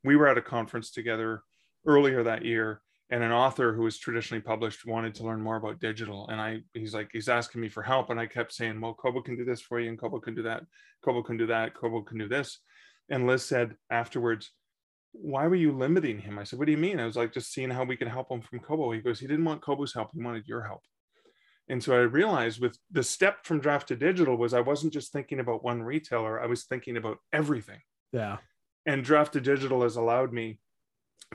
[0.03, 1.43] we were at a conference together
[1.85, 5.79] earlier that year and an author who was traditionally published wanted to learn more about
[5.79, 6.27] digital.
[6.29, 9.21] And i he's like he's asking me for help and i kept saying well kobo
[9.21, 10.63] can do this for you and kobo can do that.
[11.03, 11.75] Kobo can do that.
[11.75, 12.59] Kobo can do this.
[13.09, 14.51] And liz said afterwards
[15.11, 16.39] why were you limiting him?
[16.39, 16.99] I said what do you mean?
[16.99, 18.91] I was like just seeing how we could help him from kobo.
[18.91, 20.09] He goes he didn't want kobo's help.
[20.13, 20.81] He wanted your help
[21.69, 25.11] and so i realized with the step from draft to digital was i wasn't just
[25.11, 27.79] thinking about one retailer i was thinking about everything
[28.11, 28.37] yeah
[28.85, 30.59] and draft to digital has allowed me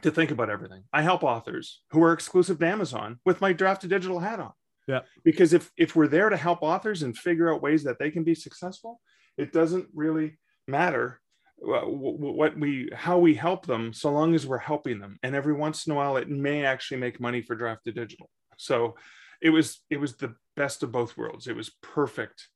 [0.03, 0.85] to think about everything.
[0.93, 4.53] I help authors who are exclusive to Amazon with my draft to digital hat on.
[4.87, 5.01] Yeah.
[5.25, 8.25] Because if if we're there to help authors and figure out ways that they can
[8.25, 9.01] be successful,
[9.37, 11.21] it doesn't really matter
[11.63, 15.87] what we how we help them so long as we're helping them and every once
[15.87, 18.95] in a while it may actually make money for draft to digital so
[19.41, 22.49] it was it was the best of both worlds it was perfect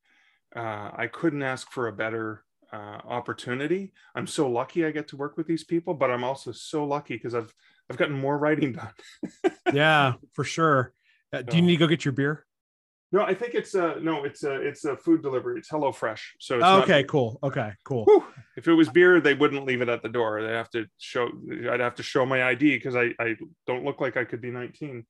[0.56, 2.44] uh, i couldn't ask for a better
[2.74, 3.92] uh, opportunity.
[4.16, 7.14] I'm so lucky I get to work with these people, but I'm also so lucky
[7.14, 7.54] because I've
[7.88, 9.52] I've gotten more writing done.
[9.72, 10.92] yeah, for sure.
[11.32, 12.46] Uh, do you need to go get your beer?
[13.12, 14.24] No, I think it's a no.
[14.24, 15.58] It's a it's a food delivery.
[15.58, 16.34] It's Hello Fresh.
[16.40, 17.38] So it's okay, not, cool.
[17.44, 18.04] Okay, cool.
[18.06, 18.24] Whew,
[18.56, 20.42] if it was beer, they wouldn't leave it at the door.
[20.42, 21.28] They have to show.
[21.70, 23.36] I'd have to show my ID because I I
[23.68, 25.06] don't look like I could be 19.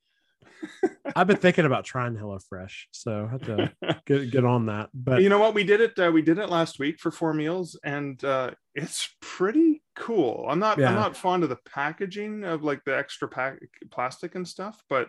[1.16, 3.72] I've been thinking about trying HelloFresh, so I have to
[4.07, 4.90] get, get on that.
[4.94, 5.54] But you know what?
[5.54, 5.98] We did it.
[5.98, 10.46] Uh, we did it last week for four meals, and uh, it's pretty cool.
[10.48, 10.78] I'm not.
[10.78, 10.88] Yeah.
[10.88, 13.59] I'm not fond of the packaging of like the extra pack
[13.90, 15.09] plastic and stuff, but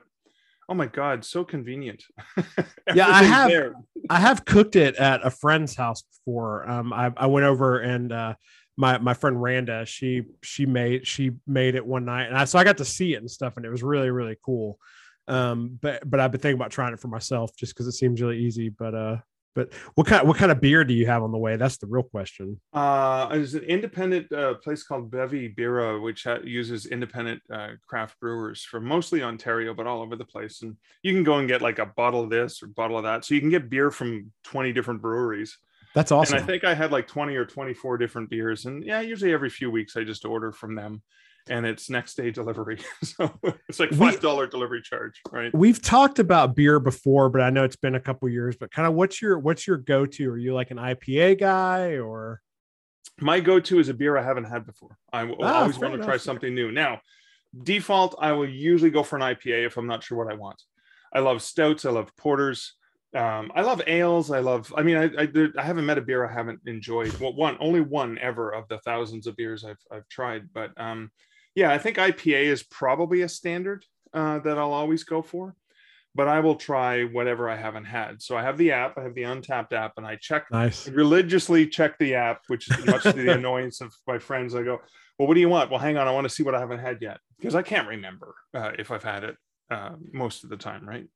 [0.70, 2.04] oh my god, so convenient.
[2.94, 3.50] yeah, I have.
[3.50, 3.74] There.
[4.10, 6.70] I have cooked it at a friend's house before.
[6.70, 8.12] Um, I, I went over and.
[8.12, 8.36] uh
[8.78, 12.60] my my friend Randa, she she made she made it one night, and I so
[12.60, 14.80] I got to see it and stuff, and it was really really cool.
[15.28, 18.22] Um, but but I've been thinking about trying it for myself just because it seems
[18.22, 18.70] really easy.
[18.70, 19.18] But uh,
[19.56, 21.56] but what kind what kind of beer do you have on the way?
[21.56, 22.60] That's the real question.
[22.74, 28.20] Uh, there's an independent uh, place called Bevy Bira, which ha- uses independent uh, craft
[28.20, 30.62] brewers from mostly Ontario, but all over the place.
[30.62, 33.24] And you can go and get like a bottle of this or bottle of that.
[33.24, 35.58] So you can get beer from 20 different breweries.
[35.96, 36.36] That's awesome.
[36.36, 38.66] And I think I had like 20 or 24 different beers.
[38.66, 41.02] And yeah, usually every few weeks I just order from them
[41.50, 42.80] and it's next day delivery.
[43.04, 43.32] so
[43.68, 45.54] it's like five dollar delivery charge, right?
[45.54, 48.56] We've talked about beer before, but I know it's been a couple years.
[48.56, 50.32] But kind of what's your what's your go to?
[50.32, 52.42] Are you like an IPA guy or?
[53.22, 54.98] My go to is a beer I haven't had before.
[55.14, 56.72] I ah, always want to try something new.
[56.72, 57.00] Now,
[57.64, 60.62] default, I will usually go for an IPA if I'm not sure what I want.
[61.14, 61.86] I love stouts.
[61.86, 62.74] I love porters.
[63.16, 64.32] Um, I love ales.
[64.32, 64.74] I love.
[64.76, 67.18] I mean, I, I, I haven't met a beer I haven't enjoyed.
[67.20, 70.50] Well, one only one ever of the thousands of beers I've I've tried.
[70.54, 71.10] But um,
[71.56, 75.56] yeah, I think IPA is probably a standard uh, that I'll always go for,
[76.14, 78.22] but I will try whatever I haven't had.
[78.22, 80.88] So I have the app, I have the Untappd app, and I check nice.
[80.88, 84.54] religiously check the app, which is much to the annoyance of my friends.
[84.54, 84.80] I go,
[85.18, 85.72] well, what do you want?
[85.72, 87.88] Well, hang on, I want to see what I haven't had yet because I can't
[87.88, 89.38] remember uh, if I've had it
[89.72, 91.08] uh, most of the time, right?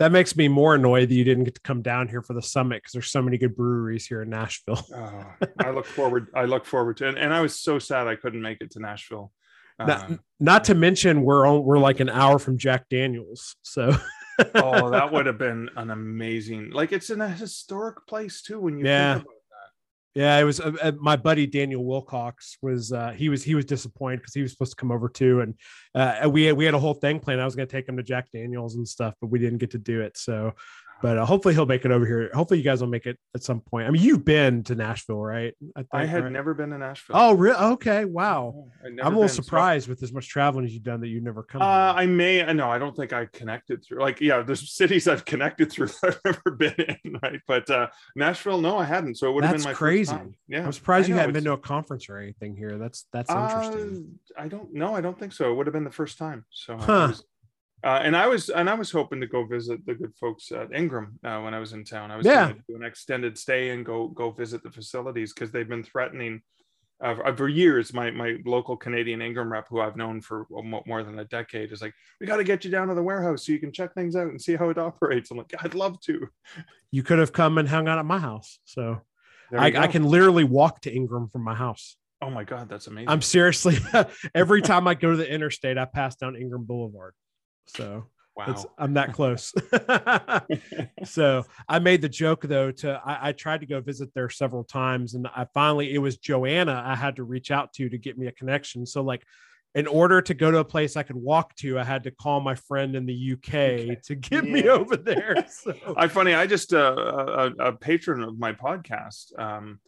[0.00, 2.40] that makes me more annoyed that you didn't get to come down here for the
[2.40, 4.82] summit because there's so many good breweries here in Nashville.
[4.96, 5.26] oh,
[5.58, 6.28] I look forward.
[6.34, 8.80] I look forward to it, and I was so sad I couldn't make it to
[8.80, 9.30] Nashville.
[9.86, 13.96] Not, um, not to mention we're on, we're like an hour from Jack Daniels, so.
[14.54, 16.70] oh, that would have been an amazing.
[16.70, 18.60] Like it's in a historic place too.
[18.60, 19.20] When you yeah.
[20.14, 23.64] Yeah, it was uh, uh, my buddy Daniel Wilcox was uh, he was he was
[23.64, 25.54] disappointed because he was supposed to come over too, and
[25.94, 27.40] uh, we we had a whole thing planned.
[27.40, 29.70] I was going to take him to Jack Daniels and stuff, but we didn't get
[29.70, 30.18] to do it.
[30.18, 30.54] So
[31.02, 32.30] but uh, hopefully he'll make it over here.
[32.34, 33.86] Hopefully you guys will make it at some point.
[33.86, 35.54] I mean, you've been to Nashville, right?
[35.76, 36.32] I, think, I had right?
[36.32, 37.16] never been to Nashville.
[37.18, 37.56] Oh, really?
[37.56, 38.68] Okay, wow.
[38.84, 39.90] I'm a little surprised so...
[39.90, 41.62] with as much traveling as you've done that you've never come.
[41.62, 42.40] Uh, I may.
[42.52, 44.00] No, I don't think I connected through.
[44.00, 47.40] Like, yeah, there's cities I've connected through that I've never been in, right?
[47.46, 49.16] But uh, Nashville, no, I hadn't.
[49.16, 50.16] So it would have been my crazy.
[50.48, 52.78] Yeah, I'm surprised you hadn't been to a conference or anything here.
[52.78, 54.18] That's that's interesting.
[54.36, 54.94] Uh, I don't know.
[54.94, 55.50] I don't think so.
[55.50, 56.44] It would have been the first time.
[56.50, 57.08] So huh.
[57.10, 57.24] was,
[57.82, 60.72] uh, and I was and I was hoping to go visit the good folks at
[60.74, 62.10] Ingram uh, when I was in town.
[62.10, 62.44] I was yeah.
[62.44, 65.82] going to do an extended stay and go go visit the facilities because they've been
[65.82, 66.42] threatening
[67.02, 67.92] uh, for years.
[67.92, 71.80] My my local Canadian Ingram rep, who I've known for more than a decade, is
[71.80, 74.16] like, "We got to get you down to the warehouse so you can check things
[74.16, 76.28] out and see how it operates." I'm like, "I'd love to."
[76.90, 79.00] You could have come and hung out at my house, so
[79.56, 81.96] I, I can literally walk to Ingram from my house.
[82.22, 83.08] Oh my god, that's amazing!
[83.08, 83.78] I'm seriously
[84.34, 87.14] every time I go to the interstate, I pass down Ingram Boulevard.
[87.66, 88.64] So wow.
[88.78, 89.52] I'm that close.
[91.04, 94.64] so I made the joke though to I, I, tried to go visit there several
[94.64, 98.18] times and I finally it was Joanna I had to reach out to to get
[98.18, 98.86] me a connection.
[98.86, 99.24] So like
[99.74, 102.40] in order to go to a place I could walk to, I had to call
[102.40, 103.98] my friend in the UK okay.
[104.04, 104.52] to get yeah.
[104.52, 105.36] me over there.
[105.50, 105.74] So.
[105.96, 106.94] I funny, I just uh,
[107.58, 109.38] a, a, patron of my podcast.
[109.38, 109.78] Um,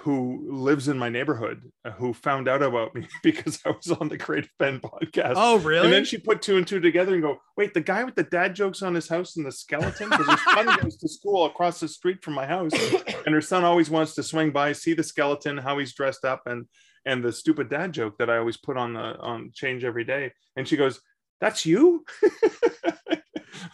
[0.00, 4.08] who lives in my neighborhood uh, who found out about me because I was on
[4.08, 5.34] the Creative Penn podcast.
[5.36, 5.84] Oh, really?
[5.84, 8.24] And then she put two and two together and go, wait, the guy with the
[8.24, 10.10] dad jokes on his house and the skeleton?
[10.10, 12.72] Because his son goes to school across the street from my house.
[13.26, 16.42] And her son always wants to swing by, see the skeleton, how he's dressed up,
[16.46, 16.66] and
[17.04, 20.32] and the stupid dad joke that I always put on the on change every day.
[20.56, 21.00] And she goes,
[21.38, 22.04] That's you?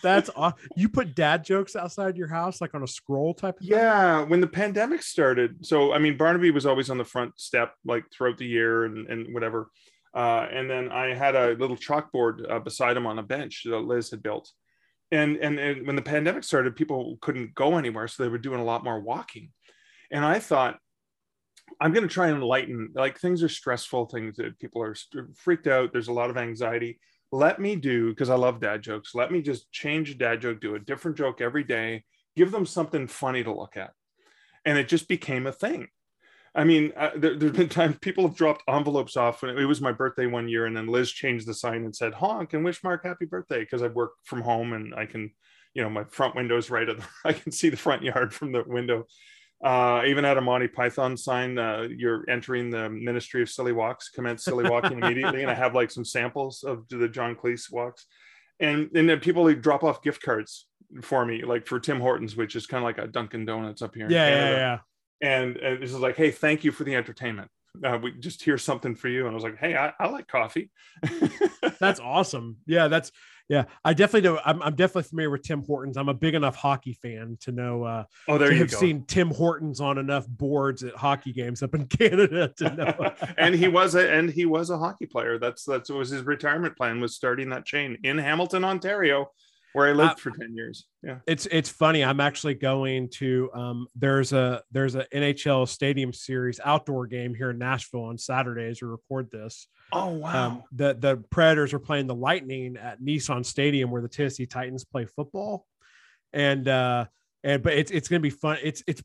[0.03, 3.61] That's aw- you put dad jokes outside your house, like on a scroll type of
[3.61, 3.71] thing?
[3.71, 5.65] Yeah, when the pandemic started.
[5.65, 9.09] So I mean, Barnaby was always on the front step, like throughout the year and,
[9.09, 9.71] and whatever.
[10.15, 13.77] Uh, and then I had a little chalkboard uh, beside him on a bench that
[13.77, 14.51] Liz had built.
[15.13, 18.61] And, and and when the pandemic started, people couldn't go anywhere, so they were doing
[18.61, 19.53] a lot more walking.
[20.11, 20.79] And I thought,
[21.81, 22.91] I'm going to try and lighten.
[22.95, 24.97] Like things are stressful, things that people are
[25.37, 25.93] freaked out.
[25.93, 26.99] There's a lot of anxiety
[27.37, 29.15] let me do because I love dad jokes.
[29.15, 32.67] Let me just change a dad joke, do a different joke every day, give them
[32.67, 33.93] something funny to look at,
[34.65, 35.89] and it just became a thing.
[36.55, 39.43] I mean, uh, there, has been times people have dropped envelopes off.
[39.43, 42.15] And it was my birthday one year, and then Liz changed the sign and said
[42.15, 45.31] "honk" and wish Mark happy birthday because I work from home and I can,
[45.75, 48.53] you know, my front window's right at the, I can see the front yard from
[48.53, 49.05] the window.
[49.65, 51.59] Uh, even at a Monty Python sign.
[51.59, 54.11] Uh, you're entering the Ministry of Silly Walks.
[54.11, 58.07] Commence silly walking immediately, and I have like some samples of the John Cleese walks,
[58.61, 60.67] and and then people like, drop off gift cards
[61.03, 63.95] for me, like for Tim Hortons, which is kind of like a Dunkin' Donuts up
[63.95, 64.09] here.
[64.11, 64.79] Yeah, yeah, yeah.
[65.23, 67.51] And and this is like, hey, thank you for the entertainment.
[67.85, 70.29] Uh, we just hear something for you, and I was like, hey, I, I like
[70.29, 70.71] coffee.
[71.81, 72.59] that's awesome.
[72.67, 73.11] Yeah, that's
[73.49, 74.39] yeah, I definitely do.
[74.45, 75.97] I'm, I'm definitely familiar with Tim Hortons.
[75.97, 77.85] I'm a big enough hockey fan to know.
[77.85, 78.77] Uh, oh, there to you have go.
[78.77, 83.13] seen Tim Hortons on enough boards at hockey games up in Canada to know.
[83.39, 85.39] and he was a and he was a hockey player.
[85.39, 89.31] That's that's was his retirement plan was starting that chain in Hamilton, Ontario,
[89.75, 90.87] where I lived uh, for ten years.
[91.05, 92.03] Yeah, it's it's funny.
[92.03, 97.51] I'm actually going to um, there's a there's a NHL Stadium Series outdoor game here
[97.51, 99.69] in Nashville on Saturday as we record this.
[99.93, 100.47] Oh wow!
[100.47, 104.85] Um, the the Predators are playing the Lightning at Nissan Stadium where the Tennessee Titans
[104.85, 105.67] play football,
[106.33, 107.07] and uh,
[107.45, 108.59] and but it's it's gonna be fun.
[108.63, 109.03] It's it's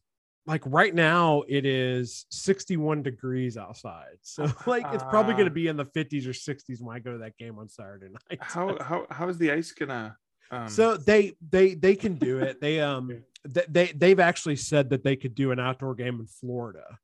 [0.48, 5.78] like right now it is 61 degrees outside, so like it's probably gonna be in
[5.78, 8.40] the 50s or 60s when I go to that game on Saturday night.
[8.42, 10.18] How how how is the ice gonna?
[10.50, 10.68] Um...
[10.68, 12.60] So they they they can do it.
[12.60, 16.98] They um they they've actually said that they could do an outdoor game in Florida.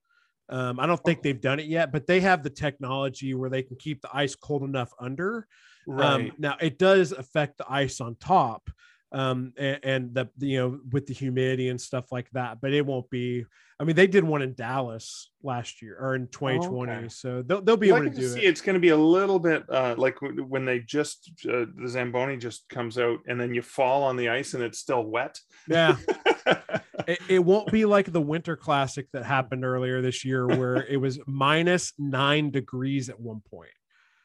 [0.50, 3.64] Um, I don't think they've done it yet, but they have the technology where they
[3.64, 5.48] can keep the ice cold enough under.
[5.90, 6.14] Um, Right.
[6.14, 8.70] Um, now it does affect the ice on top,
[9.14, 12.86] um, and, and the you know with the humidity and stuff like that, but it
[12.86, 13.46] won't be.
[13.80, 17.08] I mean, they did one in Dallas last year or in 2020, okay.
[17.10, 18.50] so they'll they'll be Well, able to do see it.
[18.50, 22.36] it's going to be a little bit uh, like when they just uh, the Zamboni
[22.38, 25.40] just comes out and then you fall on the ice and it's still wet.
[25.70, 25.96] Yeah,
[27.08, 30.98] it, it won't be like the Winter Classic that happened earlier this year, where it
[30.98, 33.70] was minus nine degrees at one point.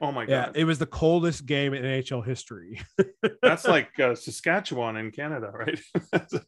[0.00, 2.80] oh my Yeah, god, it was the coldest game in NHL history.
[3.42, 5.80] that's like uh, Saskatchewan in Canada, right?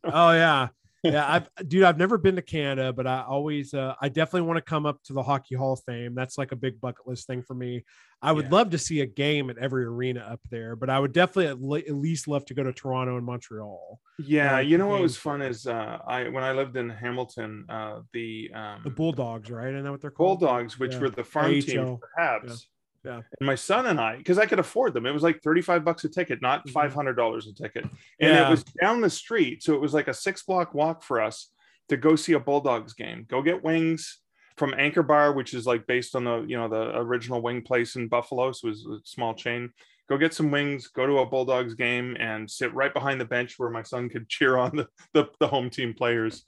[0.05, 0.69] oh yeah,
[1.05, 1.25] yeah.
[1.33, 4.63] I've dude, I've never been to Canada, but I always, uh, I definitely want to
[4.63, 6.15] come up to the Hockey Hall of Fame.
[6.15, 7.85] That's like a big bucket list thing for me.
[8.23, 8.51] I would Yeah.
[8.53, 11.61] love to see a game at every arena up there, but I would definitely at,
[11.61, 14.01] le- at least love to go to Toronto and Montreal.
[14.19, 17.67] yeah, Uh, you know what was fun is uh, I when I lived in Hamilton,
[17.69, 19.69] uh, the um, The Bulldogs, right?
[19.75, 20.41] Isn't that what they're called?
[20.41, 21.01] Bulldogs, which Yeah.
[21.01, 21.99] were the farm team AHL.
[21.99, 22.67] for Habs.
[23.05, 23.21] Yeah.
[23.39, 26.05] And my son and I, because I could afford them, it was like 35 bucks
[26.05, 26.73] a ticket, not Mhm.
[26.73, 27.85] $500 a ticket.
[27.85, 27.93] And
[28.33, 28.47] Yeah.
[28.47, 29.63] it was down the street.
[29.63, 31.51] So it was like a six block walk for us
[31.89, 33.27] to go see a Bulldogs game.
[33.29, 34.21] Go get wings
[34.57, 37.97] from Anchor Bar, which is like based on the, you know, the original wing place
[37.97, 38.53] in Buffalo.
[38.53, 39.71] So it was a small chain.
[40.09, 43.59] Go get some wings, go to a Bulldogs game and sit right behind the bench
[43.59, 46.45] where my son could cheer on the, the, the home team players.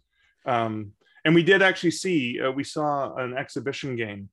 [0.47, 0.93] Um,
[1.25, 4.29] and we did actually see, uh, we saw an exhibition game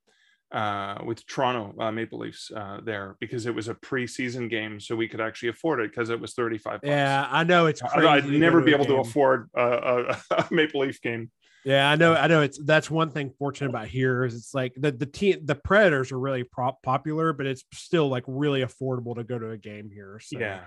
[0.53, 4.95] uh, with Toronto uh, Maple Leafs uh, there because it was a preseason game, so
[4.95, 6.81] we could actually afford it because it was 35.
[6.83, 7.81] Yeah, I know it's.
[7.81, 11.31] I'd never be able to afford a, a, a Maple Leaf game.
[11.65, 12.13] Yeah, I know.
[12.13, 12.41] I know.
[12.41, 16.11] It's that's one thing fortunate about here is it's like the the team the Predators
[16.11, 19.89] are really prop popular, but it's still like really affordable to go to a game
[19.91, 20.19] here.
[20.21, 20.59] So Yeah.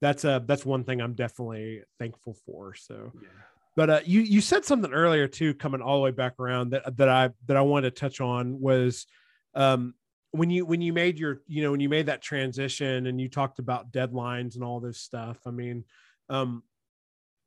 [0.00, 2.74] that's a that's one thing I'm definitely thankful for.
[2.74, 3.28] So, yeah.
[3.76, 6.96] but uh, you you said something earlier too, coming all the way back around that
[6.96, 9.06] that I that I wanted to touch on was
[9.54, 9.94] um
[10.32, 13.28] when you when you made your you know when you made that transition and you
[13.28, 15.38] talked about deadlines and all this stuff.
[15.46, 15.84] I mean,
[16.28, 16.62] um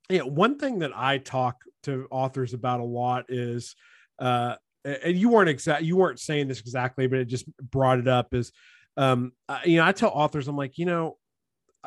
[0.10, 3.76] yeah, one thing that I talk to authors about a lot is
[4.20, 8.08] uh and you weren't exact you weren't saying this exactly, but it just brought it
[8.08, 8.52] up is
[8.98, 11.18] um I- you know, I tell authors, I'm like, you know,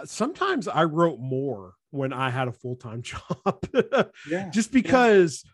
[0.04, 3.68] sometimes I wrote more when I had a full-time job
[4.28, 4.50] Yeah.
[4.50, 5.44] just because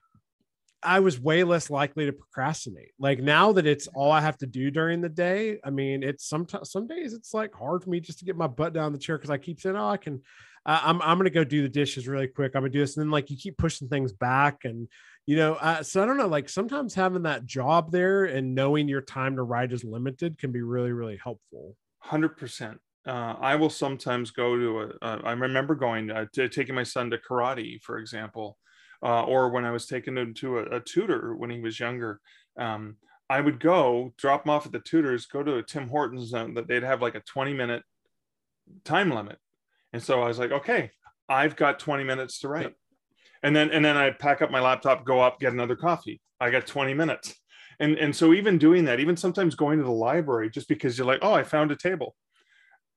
[0.83, 2.93] I was way less likely to procrastinate.
[2.99, 6.29] Like now that it's all I have to do during the day, I mean, it's
[6.29, 8.99] sometimes some days it's like hard for me just to get my butt down the
[8.99, 10.23] chair because I keep saying, "Oh, I can."
[10.65, 12.53] Uh, I'm I'm gonna go do the dishes really quick.
[12.55, 14.89] I'm gonna do this, and then like you keep pushing things back, and
[15.27, 16.29] you know, uh, so I don't know.
[16.29, 20.53] Like sometimes having that job there and knowing your time to write is limited can
[20.53, 21.77] be really really helpful.
[21.99, 22.79] Hundred percent.
[23.05, 25.05] Uh, I will sometimes go to a.
[25.05, 28.59] Uh, I remember going uh, to taking my son to karate, for example,
[29.03, 32.21] uh, or when I was taking him to a, a tutor when he was younger.
[32.59, 32.97] Um,
[33.29, 36.49] I would go drop him off at the tutors, go to a Tim Hortons, uh,
[36.55, 37.83] that they'd have like a 20 minute
[38.85, 39.39] time limit.
[39.93, 40.91] And so I was like, okay,
[41.29, 42.65] I've got 20 minutes to write.
[42.65, 42.75] Yep.
[43.43, 46.21] And then and then I pack up my laptop, go up, get another coffee.
[46.41, 47.35] I got 20 minutes.
[47.81, 51.07] And and so even doing that, even sometimes going to the library just because you're
[51.07, 52.15] like, oh, I found a table.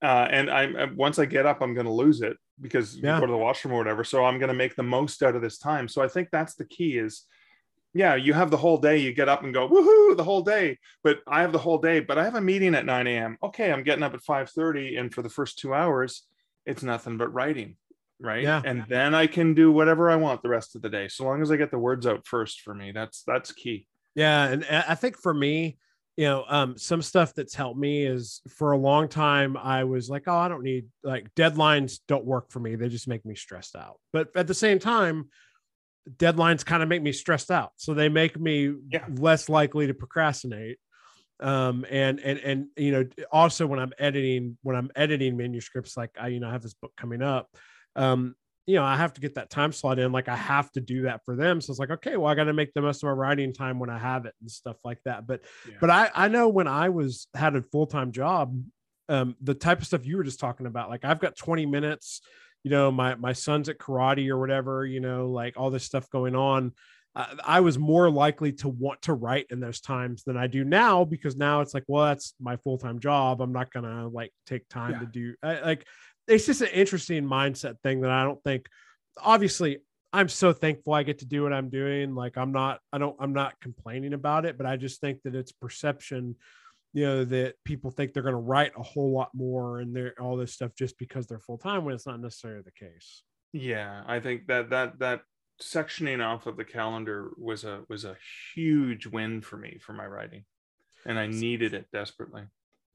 [0.06, 3.16] Uh, and I'm once I get up, I'm going to lose it because yeah.
[3.16, 4.04] you go to the washroom or whatever.
[4.04, 5.88] So I'm going to make the most out of this time.
[5.88, 7.24] So I think that's the key is,
[7.92, 8.98] yeah, you have the whole day.
[8.98, 10.78] You get up and go woohoo the whole day.
[11.02, 11.98] But I have the whole day.
[11.98, 13.36] But I have a meeting at 9 a.m.
[13.42, 16.22] Okay, I'm getting up at 5:30, and for the first two hours,
[16.66, 17.76] it's nothing but writing,
[18.20, 18.44] right?
[18.44, 18.62] Yeah.
[18.64, 21.42] And then I can do whatever I want the rest of the day, so long
[21.42, 22.60] as I get the words out first.
[22.60, 23.88] For me, that's that's key.
[24.14, 25.78] Yeah, and I think for me,
[26.16, 30.08] you know um, some stuff that's helped me is for a long time i was
[30.08, 33.34] like oh i don't need like deadlines don't work for me they just make me
[33.34, 35.28] stressed out but at the same time
[36.16, 39.04] deadlines kind of make me stressed out so they make me yeah.
[39.18, 40.78] less likely to procrastinate
[41.40, 46.10] um and and and you know also when i'm editing when i'm editing manuscripts like
[46.18, 47.50] i you know I have this book coming up
[47.94, 48.34] um
[48.66, 50.10] you know, I have to get that time slot in.
[50.10, 51.60] Like I have to do that for them.
[51.60, 53.78] So it's like, okay, well, I got to make the most of my writing time
[53.78, 55.26] when I have it and stuff like that.
[55.26, 55.76] But, yeah.
[55.80, 58.60] but I, I know when I was had a full time job,
[59.08, 62.22] um, the type of stuff you were just talking about, like I've got 20 minutes,
[62.64, 66.10] you know, my, my son's at karate or whatever, you know, like all this stuff
[66.10, 66.72] going on.
[67.14, 70.64] I, I was more likely to want to write in those times than I do
[70.64, 73.40] now because now it's like, well, that's my full time job.
[73.40, 74.98] I'm not gonna like take time yeah.
[74.98, 75.86] to do I, like
[76.26, 78.66] it's just an interesting mindset thing that I don't think
[79.18, 79.78] obviously
[80.12, 82.14] I'm so thankful I get to do what I'm doing.
[82.14, 85.34] Like I'm not, I don't, I'm not complaining about it, but I just think that
[85.34, 86.36] it's perception,
[86.92, 90.14] you know, that people think they're going to write a whole lot more and they're
[90.20, 93.22] all this stuff just because they're full time when it's not necessarily the case.
[93.52, 95.22] Yeah, I think that that that
[95.62, 98.16] sectioning off of the calendar was a was a
[98.54, 100.44] huge win for me for my writing,
[101.06, 102.42] and I needed it desperately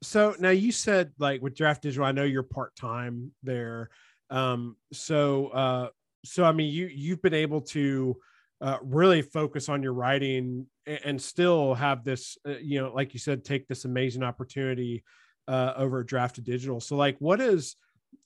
[0.02, 3.88] so now you said like with Draft2Digital i know you're part-time there
[4.30, 5.88] um so uh
[6.24, 8.16] so i mean you you've been able to
[8.60, 13.14] uh, really focus on your writing and, and still have this uh, you know like
[13.14, 15.02] you said take this amazing opportunity
[15.48, 17.76] uh over Draft2Digital so like what is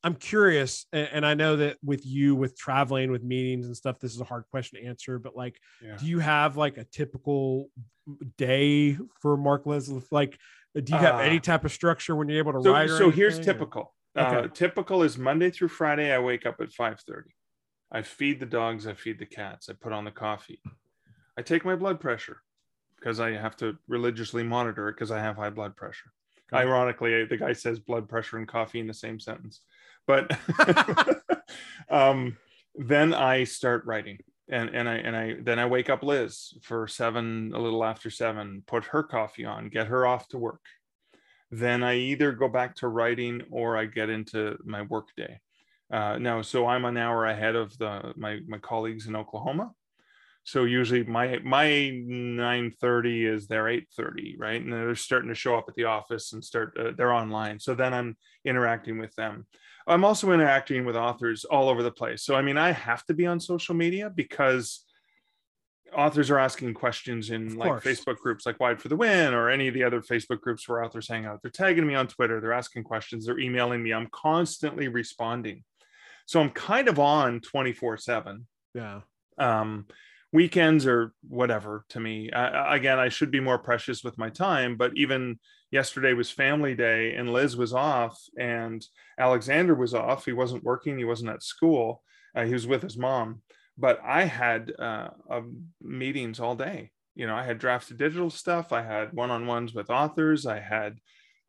[0.03, 3.99] i'm curious and, and, i know that with you with traveling with meetings and stuff
[3.99, 5.97] this is a hard question to answer but like yeah.
[5.97, 7.71] do you have like a typical
[8.37, 10.39] day for mark leslie like
[10.85, 12.89] do you have uh, any type of structure when you're able to so, write?
[12.89, 13.95] so here's typical.
[14.17, 14.37] Okay.
[14.37, 16.13] Uh, typical is Monday through Friday.
[16.13, 17.25] I wake up at 5:30.
[17.91, 18.87] I feed the dogs.
[18.87, 19.69] I feed the cats.
[19.69, 20.61] I put on the coffee.
[21.39, 22.43] I take my blood pressure
[22.99, 26.13] because I have to religiously monitor it because I have high blood pressure.
[26.53, 26.63] Okay.
[26.63, 29.61] Ironically, the guy says blood pressure and coffee in the same sentence.
[30.07, 30.37] But
[31.91, 32.37] um,
[32.75, 34.19] then I start writing
[34.49, 38.11] and and I and I then I wake up Liz for seven, a little after
[38.11, 40.63] seven, put her coffee on, get her off to work.
[41.51, 45.41] Then I either go back to writing or I get into my work day.
[45.93, 49.73] Uh, now, so I'm an hour ahead of the my my colleagues in Oklahoma.
[50.45, 54.61] So usually my my 9:30 is their 8:30, right?
[54.61, 57.59] And they're starting to show up at the office and start uh, they're online.
[57.59, 59.47] So then I'm interacting with them.
[59.87, 62.23] I'm also interacting with authors all over the place.
[62.23, 64.85] So, I mean, I have to be on social media because
[65.95, 69.69] authors are asking questions in like Facebook groups like Wide for the Win or any
[69.69, 71.41] of the other Facebook groups where authors hang out.
[71.43, 73.93] They're tagging me on Twitter, they're asking questions, they're emailing me.
[73.93, 75.63] I'm constantly responding.
[76.27, 78.47] So I'm kind of on 24 7.
[78.75, 79.01] Yeah.
[79.39, 79.87] Um,
[80.37, 82.29] weekends or whatever to me.
[82.31, 85.39] again, I should be more precious with my time, but even
[85.71, 88.85] yesterday was family day and Liz was off and
[89.19, 90.27] Alexander was off.
[90.27, 92.03] He wasn't working, he wasn't at school,
[92.35, 93.41] uh, he was with his mom.
[93.79, 95.09] But I had uh,
[95.81, 96.91] meetings all day.
[97.15, 100.99] You know, I had Draft2Digital stuff, I had one on ones with authors, I had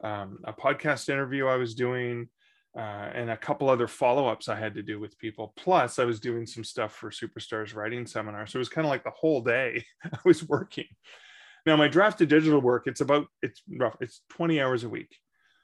[0.02, 2.30] um, a podcast interview I was doing.
[2.78, 5.54] Uh, and a couple other follow-ups I had to do with people.
[5.58, 8.90] Plus, I was doing some stuff for Superstars Writing Seminar, so it was kind of
[8.90, 10.86] like the whole day I was working.
[11.66, 15.16] Now, my Draft2Digital work, it's about it's rough, it's 20 hours a week.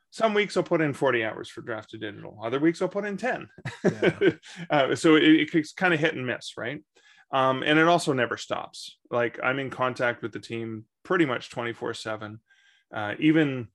[0.09, 2.35] Some weeks I'll put in 40 hours for Draft2Digital.
[2.43, 3.47] Other weeks I'll put in 10.
[3.83, 4.29] Yeah.
[4.69, 6.81] uh, so it, it's kind of hit and miss, right?
[7.33, 8.97] um, and it also never stops.
[9.09, 12.39] Like I'm in contact with the team pretty much 24 seven.
[12.93, 13.67] Uh, even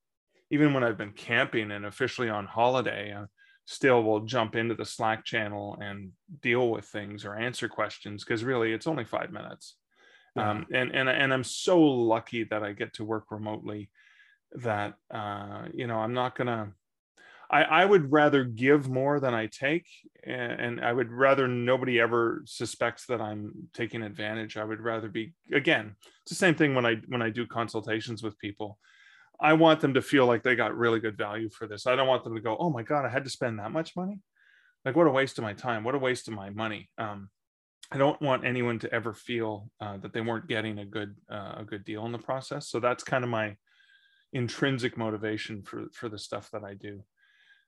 [0.50, 3.24] even when I've been camping and officially on holiday, I
[3.64, 8.44] still will jump into the Slack channel and deal with things or answer questions because
[8.44, 9.76] really it's only five minutes.
[10.36, 10.50] Yeah.
[10.50, 13.90] Um, and and and I'm so lucky that I get to work remotely.
[14.52, 16.72] That uh, you know I'm not gonna
[17.50, 19.86] I, I would rather give more than I take,
[20.22, 24.56] and, and I would rather nobody ever suspects that I'm taking advantage.
[24.56, 25.96] I would rather be again.
[26.22, 28.78] It's the same thing when I when I do consultations with people.
[29.40, 31.86] I want them to feel like they got really good value for this.
[31.86, 33.96] I don't want them to go, "Oh my god, I had to spend that much
[33.96, 34.20] money."
[34.84, 35.84] Like, what a waste of my time!
[35.84, 36.90] What a waste of my money!
[36.98, 37.30] Um,
[37.90, 41.54] I don't want anyone to ever feel uh, that they weren't getting a good uh,
[41.58, 42.68] a good deal in the process.
[42.68, 43.56] So that's kind of my
[44.32, 47.02] intrinsic motivation for for the stuff that I do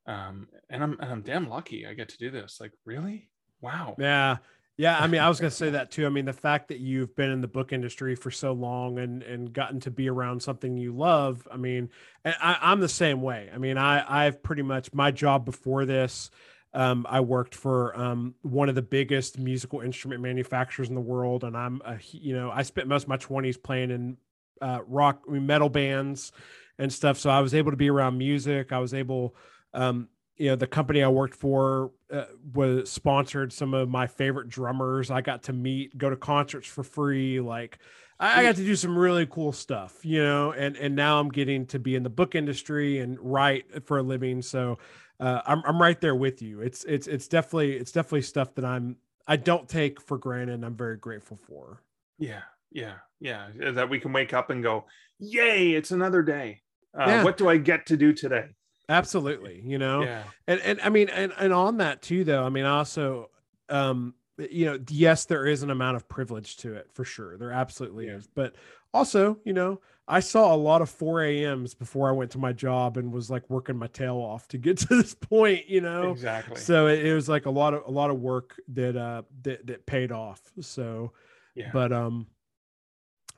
[0.07, 2.59] um, and I'm and I'm damn lucky I get to do this.
[2.61, 3.29] Like, really?
[3.61, 3.97] Wow.
[3.99, 4.39] Yeah.
[4.81, 6.07] Yeah, I mean, I was going to say that too.
[6.07, 9.22] I mean, the fact that you've been in the book industry for so long and
[9.22, 11.47] and gotten to be around something you love.
[11.53, 11.91] I mean,
[12.24, 13.51] I, I'm the same way.
[13.55, 16.31] I mean, I I've pretty much my job before this.
[16.72, 21.45] Um, I worked for um, one of the biggest musical instrument manufacturers in the world,
[21.45, 24.16] and I'm a you know I spent most of my 20s playing in
[24.62, 26.33] uh, rock metal bands
[26.78, 27.18] and stuff.
[27.18, 28.72] So I was able to be around music.
[28.72, 29.37] I was able
[29.74, 30.09] um,
[30.41, 32.24] you know, the company I worked for uh,
[32.55, 35.11] was sponsored some of my favorite drummers.
[35.11, 37.41] I got to meet, go to concerts for free.
[37.41, 37.78] Like,
[38.18, 40.53] I, I got to do some really cool stuff, you know.
[40.53, 44.03] And and now I'm getting to be in the book industry and write for a
[44.03, 44.41] living.
[44.41, 44.78] So
[45.20, 46.62] uh, I'm I'm right there with you.
[46.62, 48.97] It's it's it's definitely it's definitely stuff that I'm
[49.28, 50.64] I don't take for granted.
[50.64, 51.82] I'm very grateful for.
[52.18, 53.49] Yeah, yeah, yeah.
[53.72, 54.86] That we can wake up and go,
[55.18, 55.72] "Yay!
[55.72, 56.62] It's another day.
[56.99, 57.24] Uh, yeah.
[57.24, 58.47] What do I get to do today?"
[58.91, 59.62] Absolutely.
[59.64, 60.24] You know, yeah.
[60.49, 63.30] and, and I mean, and, and on that too, though, I mean, also,
[63.68, 64.14] um,
[64.51, 67.36] you know, yes, there is an amount of privilege to it for sure.
[67.36, 68.16] There absolutely yeah.
[68.16, 68.26] is.
[68.26, 68.57] But
[68.93, 72.53] also, you know, I saw a lot of 4 a.m.s before I went to my
[72.53, 76.11] job and was like working my tail off to get to this point, you know.
[76.11, 76.57] Exactly.
[76.57, 79.66] So it, it was like a lot of a lot of work that uh that
[79.68, 80.41] that paid off.
[80.61, 81.12] So
[81.55, 81.70] yeah.
[81.72, 82.26] But um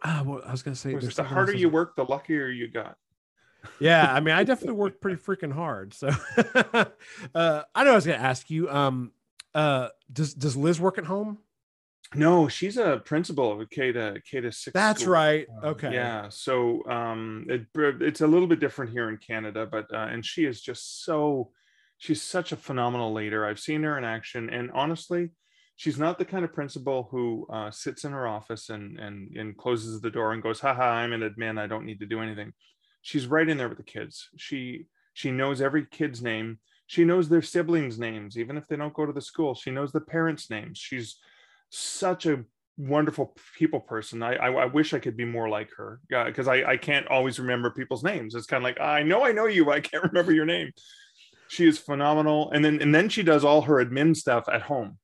[0.03, 2.96] ah, well, I was gonna say the harder you work, the luckier you got
[3.80, 5.94] yeah, I mean, I definitely worked pretty freaking hard.
[5.94, 6.08] So
[7.34, 8.70] uh, I know I was going to ask you.
[8.70, 9.12] Um,
[9.54, 11.38] uh, does does Liz work at home?
[12.14, 14.74] No, she's a principal of a K to K to six.
[14.74, 15.14] That's school.
[15.14, 15.46] right.
[15.62, 15.92] Uh, okay.
[15.92, 16.28] yeah.
[16.28, 20.44] So um, it, it's a little bit different here in Canada, but uh, and she
[20.44, 21.50] is just so
[21.98, 23.46] she's such a phenomenal leader.
[23.46, 25.30] I've seen her in action, and honestly,
[25.76, 29.56] she's not the kind of principal who uh, sits in her office and and and
[29.56, 31.58] closes the door and goes, "Haha, I'm an admin.
[31.58, 32.52] I don't need to do anything."
[33.03, 34.28] She's right in there with the kids.
[34.36, 36.59] She she knows every kid's name.
[36.86, 39.55] She knows their siblings' names, even if they don't go to the school.
[39.55, 40.78] She knows the parents' names.
[40.78, 41.18] She's
[41.70, 42.44] such a
[42.78, 44.22] wonderful people person.
[44.22, 47.38] I I, I wish I could be more like her because I I can't always
[47.38, 48.34] remember people's names.
[48.34, 50.70] It's kind of like I know I know you, I can't remember your name.
[51.48, 54.98] She is phenomenal, and then and then she does all her admin stuff at home.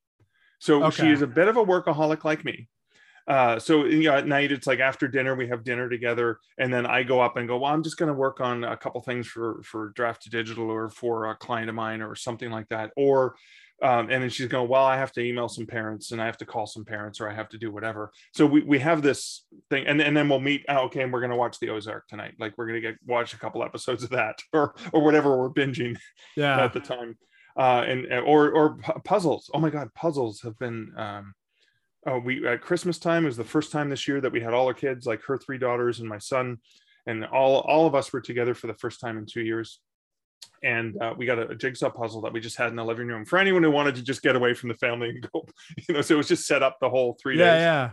[0.60, 1.02] So okay.
[1.02, 2.68] she is a bit of a workaholic like me.
[3.28, 6.72] Uh, so you know, at night it's like after dinner we have dinner together, and
[6.72, 7.58] then I go up and go.
[7.58, 11.26] Well, I'm just going to work on a couple things for for Draft2Digital or for
[11.26, 12.90] a client of mine or something like that.
[12.96, 13.34] Or
[13.80, 16.38] um, and then she's going, well, I have to email some parents and I have
[16.38, 18.10] to call some parents or I have to do whatever.
[18.32, 20.64] So we, we have this thing and, and then we'll meet.
[20.68, 21.02] Oh, okay.
[21.02, 22.34] And we're going to watch the Ozark tonight.
[22.40, 25.50] Like we're going to get watch a couple episodes of that or, or whatever we're
[25.50, 25.96] binging
[26.36, 26.64] yeah.
[26.64, 27.16] at the time.
[27.56, 29.50] Uh, and, or, or puzzles.
[29.54, 29.94] Oh my God.
[29.94, 31.34] Puzzles have been, um,
[32.08, 34.66] oh, we at Christmas time was the first time this year that we had all
[34.66, 36.58] our kids, like her three daughters and my son,
[37.06, 39.80] and all all of us were together for the first time in two years.
[40.62, 43.06] And uh, we got a, a, jigsaw puzzle that we just had in the living
[43.06, 45.46] room for anyone who wanted to just get away from the family and go,
[45.88, 46.00] you know.
[46.00, 47.60] So it was just set up the whole three yeah, days.
[47.60, 47.90] Yeah,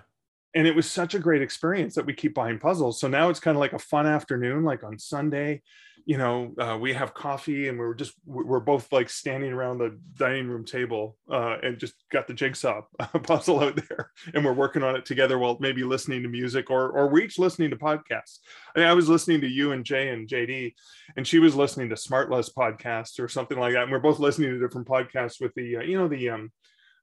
[0.56, 3.00] and it was such a great experience that we keep buying puzzles.
[3.00, 5.62] So now it's kind of like a fun afternoon, like on Sunday,
[6.06, 10.00] you know, uh, we have coffee and we're just we're both like standing around the
[10.14, 12.82] dining room table uh, and just got the jigsaw
[13.24, 16.92] puzzle out there, and we're working on it together while maybe listening to music or
[16.92, 18.38] or we're each listening to podcasts.
[18.76, 20.76] I mean, I was listening to you and Jay and JD,
[21.18, 24.52] and she was listening to Smartless podcast or something like that, and we're both listening
[24.52, 26.52] to different podcasts with the uh, you know the um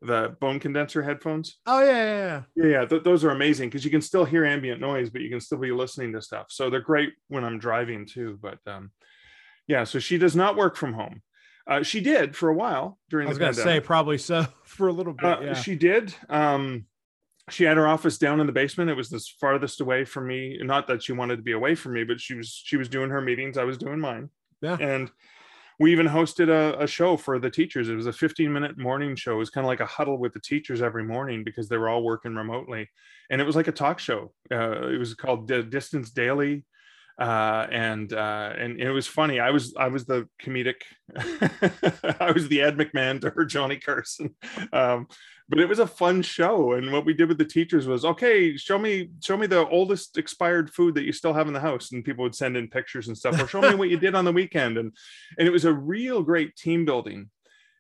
[0.03, 1.59] the bone condenser headphones.
[1.67, 2.43] Oh yeah, yeah, yeah.
[2.57, 5.31] Yeah, yeah th- those are amazing because you can still hear ambient noise, but you
[5.31, 6.47] can still be listening to stuff.
[6.51, 8.39] So they're great when I'm driving too.
[8.43, 8.91] But um,
[9.67, 11.23] yeah, so she does not work from home.
[11.67, 13.29] Uh, she did for a while during.
[13.29, 15.25] I was going to say probably so for a little bit.
[15.25, 15.55] Uh, yeah.
[15.55, 16.15] She did.
[16.29, 16.87] Um,
[17.51, 18.91] she had her office down in the basement.
[18.91, 20.59] It was the farthest away from me.
[20.63, 23.11] Not that she wanted to be away from me, but she was she was doing
[23.11, 23.59] her meetings.
[23.59, 24.31] I was doing mine.
[24.61, 24.77] Yeah.
[24.81, 25.11] And
[25.83, 27.89] we even hosted a, a, show for the teachers.
[27.89, 29.33] It was a 15 minute morning show.
[29.33, 31.89] It was kind of like a huddle with the teachers every morning because they were
[31.89, 32.89] all working remotely.
[33.31, 34.33] And it was like a talk show.
[34.49, 36.65] Uh, it was called D- Distance Daily.
[37.19, 39.39] Uh, and uh, and it was funny.
[39.39, 40.83] I was I was the comedic,
[41.17, 44.35] I was the Ed McMahon to her Johnny Carson.
[44.73, 45.07] Um,
[45.49, 48.57] but it was a fun show and what we did with the teachers was okay
[48.57, 51.93] show me show me the oldest expired food that you still have in the house
[51.93, 54.25] and people would send in pictures and stuff or show me what you did on
[54.25, 54.97] the weekend and
[55.39, 57.29] and it was a real great team building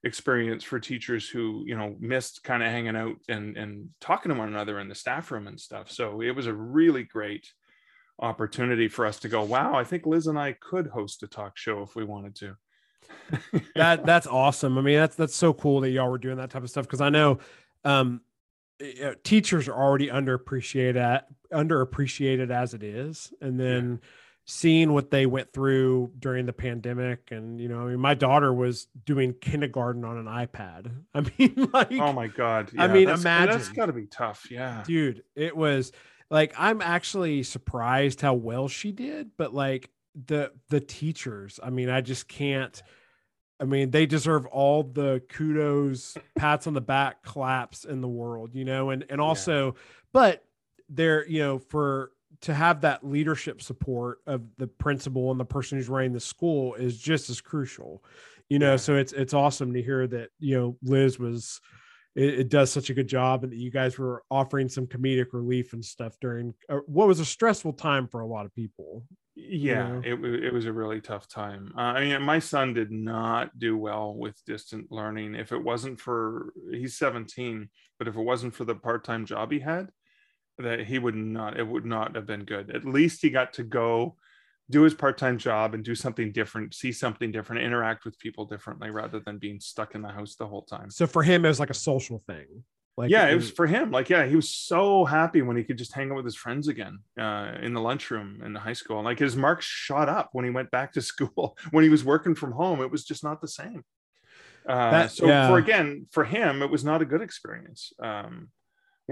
[0.04, 4.38] experience for teachers who you know missed kind of hanging out and and talking to
[4.38, 7.46] one another in the staff room and stuff so it was a really great
[8.22, 11.56] opportunity for us to go wow i think liz and i could host a talk
[11.56, 12.56] show if we wanted to
[13.74, 14.78] that that's awesome.
[14.78, 17.00] I mean, that's that's so cool that y'all were doing that type of stuff because
[17.00, 17.38] I know
[17.84, 18.20] um,
[18.80, 24.08] you know, teachers are already underappreciated underappreciated as it is, and then yeah.
[24.44, 28.52] seeing what they went through during the pandemic, and you know, I mean, my daughter
[28.52, 30.92] was doing kindergarten on an iPad.
[31.14, 34.50] I mean, like, oh my god, yeah, I mean, imagine that's got to be tough,
[34.50, 35.22] yeah, dude.
[35.34, 35.92] It was
[36.32, 39.90] like I'm actually surprised how well she did, but like
[40.26, 42.82] the the teachers, I mean, I just can't
[43.62, 48.56] I mean, they deserve all the kudos, pats on the back, claps in the world,
[48.56, 49.80] you know, and and also, yeah.
[50.12, 50.44] but
[50.88, 52.10] they're you know for
[52.40, 56.74] to have that leadership support of the principal and the person who's running the school
[56.74, 58.02] is just as crucial,
[58.48, 58.72] you know.
[58.72, 58.76] Yeah.
[58.78, 61.60] So it's it's awesome to hear that you know Liz was.
[62.14, 65.28] It, it, does such a good job, and that you guys were offering some comedic
[65.32, 69.04] relief and stuff during uh, what was a stressful time for a lot of people
[69.34, 71.72] yeah it, it was a really tough time.
[71.76, 75.34] Uh, i mean my son did not do well with distant learning.
[75.34, 79.60] If it wasn't for he's 17 but if it wasn't for the part-time job he
[79.60, 79.88] had
[80.58, 82.70] that he would not it would not have been good.
[82.74, 84.16] At least he got to go
[84.70, 88.90] do his part-time job and do something different see something different interact with people differently
[88.90, 91.60] rather than being stuck in the house the whole time so for him it was
[91.60, 92.46] like a social thing
[92.96, 93.90] like, yeah, it was for him.
[93.90, 96.68] Like, yeah, he was so happy when he could just hang out with his friends
[96.68, 99.02] again uh, in the lunchroom in the high school.
[99.02, 101.56] like his marks shot up when he went back to school.
[101.70, 103.82] when he was working from home, it was just not the same.
[104.68, 105.48] Uh, that, so yeah.
[105.48, 107.92] for again, for him, it was not a good experience.
[108.00, 108.50] Um,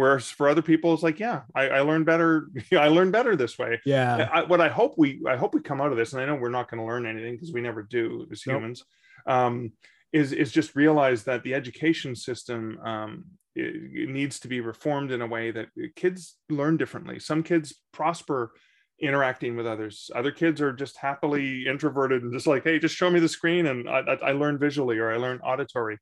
[0.01, 2.48] whereas for other people, it's like, yeah, I, I learned better.
[2.72, 3.78] I learned better this way.
[3.84, 4.30] Yeah.
[4.32, 6.36] I, what I hope we, I hope we come out of this, and I know
[6.36, 8.57] we're not going to learn anything because we never do as nope.
[8.57, 8.84] humans.
[9.26, 9.72] Um,
[10.12, 13.24] is is just realize that the education system um,
[13.55, 17.20] it, needs to be reformed in a way that kids learn differently.
[17.20, 18.53] Some kids prosper
[19.01, 20.11] interacting with others.
[20.14, 23.66] Other kids are just happily introverted and just like, hey, just show me the screen
[23.66, 25.98] and I, I learn visually or I learn auditory.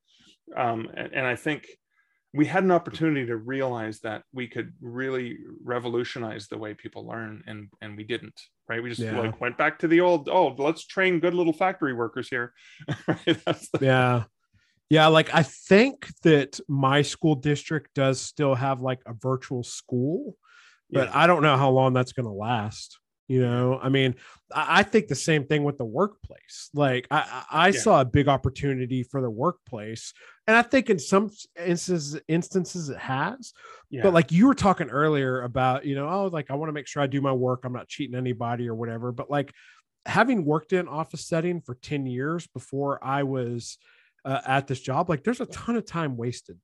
[0.57, 1.67] Um, and, and I think
[2.35, 2.77] we had an hmm.
[2.77, 8.05] opportunity to realize that we could really revolutionize the way people learn and and we
[8.05, 9.19] didn't right we just yeah.
[9.19, 12.53] like went back to the old oh let's train good little factory workers here
[13.07, 13.25] right?
[13.25, 14.25] the- yeah
[14.91, 20.35] yeah, like I think that my school district does still have like a virtual school,
[20.91, 21.19] but yeah.
[21.19, 22.99] I don't know how long that's going to last.
[23.29, 24.15] You know, I mean,
[24.55, 26.71] I, think the same thing with the workplace.
[26.73, 27.79] Like I, I yeah.
[27.79, 30.15] saw a big opportunity for the workplace,
[30.47, 31.31] and I think in some
[31.63, 33.53] instances, instances it has.
[33.91, 34.01] Yeah.
[34.03, 36.87] But like you were talking earlier about, you know, oh, like I want to make
[36.87, 37.65] sure I do my work.
[37.65, 39.13] I'm not cheating anybody or whatever.
[39.13, 39.53] But like
[40.07, 43.79] having worked in office setting for 10 years before I was
[44.25, 46.59] uh, at this job like there's a ton of time wasted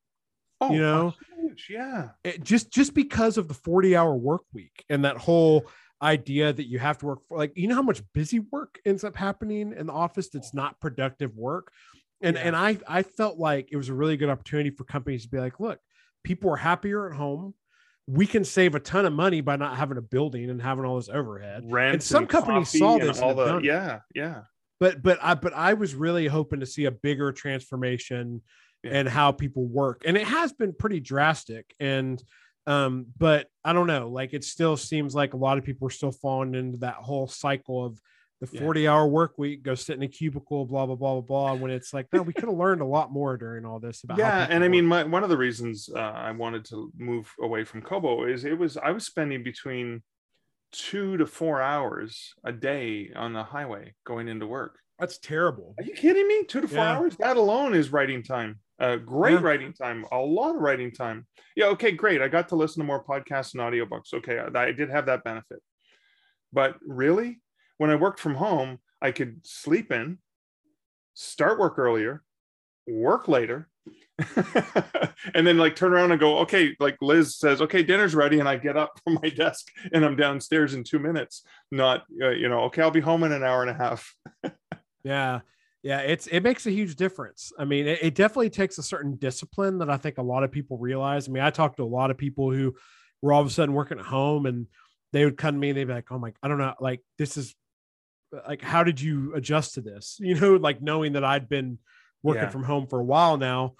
[0.60, 4.84] oh, you know huge, yeah it, just just because of the 40 hour work week
[4.88, 5.66] and that whole
[6.02, 9.04] idea that you have to work for like you know how much busy work ends
[9.04, 11.72] up happening in the office that's not productive work
[12.20, 12.42] and yeah.
[12.42, 15.38] and i i felt like it was a really good opportunity for companies to be
[15.38, 15.78] like look
[16.22, 17.54] people are happier at home
[18.06, 20.96] we can save a ton of money by not having a building and having all
[20.96, 21.64] this overhead.
[21.64, 23.18] Rent and some and companies saw this.
[23.18, 24.42] All the, yeah, yeah
[24.80, 28.42] but but I but I was really hoping to see a bigger transformation
[28.82, 28.92] yeah.
[28.92, 31.74] and how people work, and it has been pretty drastic.
[31.80, 32.22] And
[32.66, 35.90] um, but I don't know, like it still seems like a lot of people are
[35.90, 38.00] still falling into that whole cycle of
[38.40, 38.92] the 40 yeah.
[38.92, 41.54] hour work week, go sit in a cubicle, blah, blah, blah, blah, blah.
[41.54, 44.18] When it's like, no, we could have learned a lot more during all this about
[44.18, 44.46] Yeah.
[44.48, 47.82] And I mean, my, one of the reasons uh, I wanted to move away from
[47.82, 50.02] Kobo is it was, I was spending between
[50.72, 54.78] two to four hours a day on the highway going into work.
[54.98, 55.74] That's terrible.
[55.78, 56.44] Are you kidding me?
[56.44, 56.96] Two to four yeah.
[56.96, 57.16] hours?
[57.18, 58.58] That alone is writing time.
[58.80, 59.40] Uh, great yeah.
[59.40, 61.26] writing time, a lot of writing time.
[61.54, 62.20] Yeah, okay, great.
[62.20, 64.12] I got to listen to more podcasts and audiobooks.
[64.14, 65.60] Okay, I, I did have that benefit.
[66.52, 67.40] But really,
[67.78, 70.18] when I worked from home, I could sleep in,
[71.14, 72.22] start work earlier,
[72.86, 73.68] work later,
[75.34, 78.48] and then like turn around and go, okay, like Liz says, okay, dinner's ready, and
[78.48, 81.42] I get up from my desk and I'm downstairs in two minutes.
[81.70, 84.14] Not, uh, you know, okay, I'll be home in an hour and a half.
[85.04, 85.40] yeah,
[85.84, 87.52] Yeah, it's it makes a huge difference.
[87.58, 90.50] I mean, it, it, definitely takes a certain discipline that I think a lot of
[90.50, 91.28] people realize.
[91.28, 92.74] I mean, I talked to a lot of people who
[93.20, 94.66] were all of a sudden working at home and
[95.12, 97.02] they would come to me and they'd be like, Oh my, I don't know, like
[97.18, 97.54] this is
[98.48, 100.18] like how did you adjust to this?
[100.22, 101.78] You know, like knowing that I'd been
[102.22, 102.48] working yeah.
[102.48, 103.74] from home for a while now.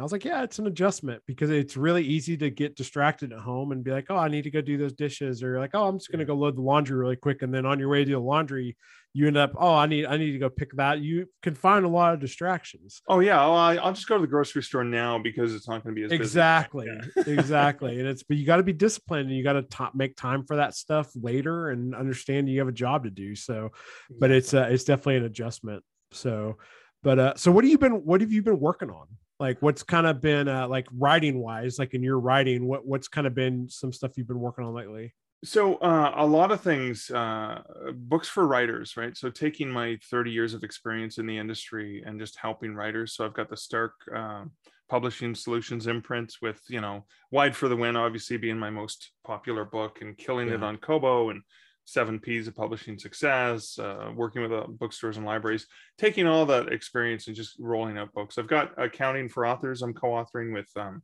[0.00, 3.38] I was like, yeah, it's an adjustment because it's really easy to get distracted at
[3.38, 5.86] home and be like, oh, I need to go do those dishes, or like, oh,
[5.86, 8.10] I'm just gonna go load the laundry really quick, and then on your way to
[8.10, 8.76] the laundry,
[9.16, 11.00] you end up, oh, I need, I need to go pick that.
[11.00, 13.00] You can find a lot of distractions.
[13.08, 15.84] Oh yeah, well, I, will just go to the grocery store now because it's not
[15.84, 17.22] going to be as exactly, yeah.
[17.26, 17.98] exactly.
[18.04, 20.56] And it's, but you got to be disciplined, and you got to make time for
[20.56, 23.36] that stuff later, and understand you have a job to do.
[23.36, 23.70] So,
[24.18, 25.84] but it's, uh, it's definitely an adjustment.
[26.10, 26.56] So,
[27.04, 29.06] but uh, so what have you been, what have you been working on?
[29.44, 33.08] Like what's kind of been uh, like writing wise like in your writing what what's
[33.08, 35.14] kind of been some stuff you've been working on lately?
[35.44, 37.60] So uh, a lot of things uh,
[37.94, 39.16] books for writers right?
[39.16, 43.14] So taking my 30 years of experience in the industry and just helping writers.
[43.14, 44.44] So i've got the stark uh,
[44.88, 49.64] publishing solutions imprints with you know wide for the win obviously being my most popular
[49.64, 50.54] book and killing yeah.
[50.54, 51.42] it on kobo and
[51.84, 55.66] seven P's of publishing success, uh, working with uh, bookstores and libraries,
[55.98, 58.38] taking all that experience and just rolling out books.
[58.38, 59.82] I've got accounting for authors.
[59.82, 61.02] I'm co-authoring with um,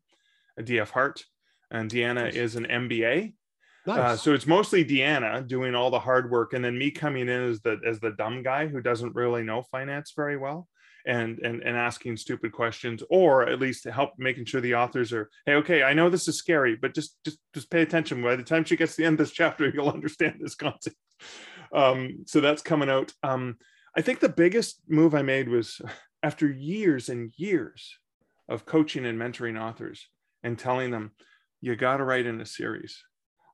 [0.58, 1.24] DF Hart,
[1.70, 2.34] and Deanna nice.
[2.34, 3.34] is an MBA.
[3.86, 3.98] Uh, nice.
[3.98, 7.42] Uh, so it's mostly Deanna doing all the hard work, and then me coming in
[7.50, 10.68] as the as the dumb guy who doesn't really know finance very well
[11.06, 15.12] and and and asking stupid questions or at least to help making sure the authors
[15.12, 18.22] are hey okay i know this is scary but just just just pay attention.
[18.22, 20.96] By the time she gets to the end of this chapter you'll understand this concept.
[21.72, 23.12] Um, so that's coming out.
[23.22, 23.56] Um,
[23.96, 25.80] i think the biggest move i made was
[26.22, 27.96] after years and years
[28.48, 30.08] of coaching and mentoring authors
[30.42, 31.12] and telling them
[31.60, 33.02] you got to write in a series.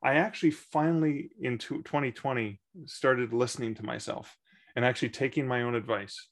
[0.02, 4.36] I actually finally in 2020 started listening to myself
[4.74, 6.28] and actually taking my own advice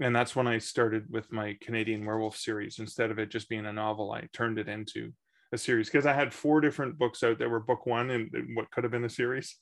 [0.00, 2.78] and that's when I started with my Canadian Werewolf series.
[2.78, 5.12] Instead of it just being a novel, I turned it into
[5.52, 8.70] a series because I had four different books out that were book one and what
[8.70, 9.56] could have been a series.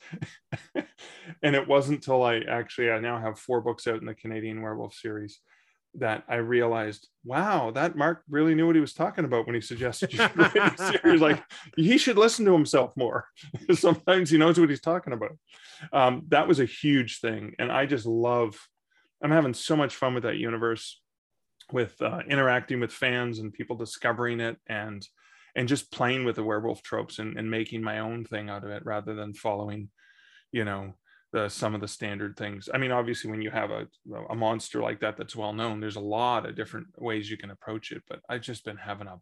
[1.43, 4.63] and it wasn't until I actually I now have four books out in the Canadian
[4.63, 5.41] Werewolf series
[5.97, 9.61] that I realized, wow, that Mark really knew what he was talking about when he
[9.61, 11.21] suggested you should write a series.
[11.21, 11.43] Like
[11.77, 13.29] he should listen to himself more.
[13.73, 15.39] Sometimes he knows what he's talking about.
[15.93, 18.59] Um, that was a huge thing, and I just love
[19.23, 21.01] I'm having so much fun with that universe,
[21.73, 25.07] with uh, interacting with fans and people discovering it, and
[25.57, 28.71] and just playing with the werewolf tropes and, and making my own thing out of
[28.71, 29.89] it rather than following,
[30.51, 30.95] you know,
[31.33, 32.69] the some of the standard things.
[32.73, 33.87] I mean, obviously, when you have a
[34.31, 37.51] a monster like that that's well known, there's a lot of different ways you can
[37.51, 38.03] approach it.
[38.09, 39.19] But I've just been having a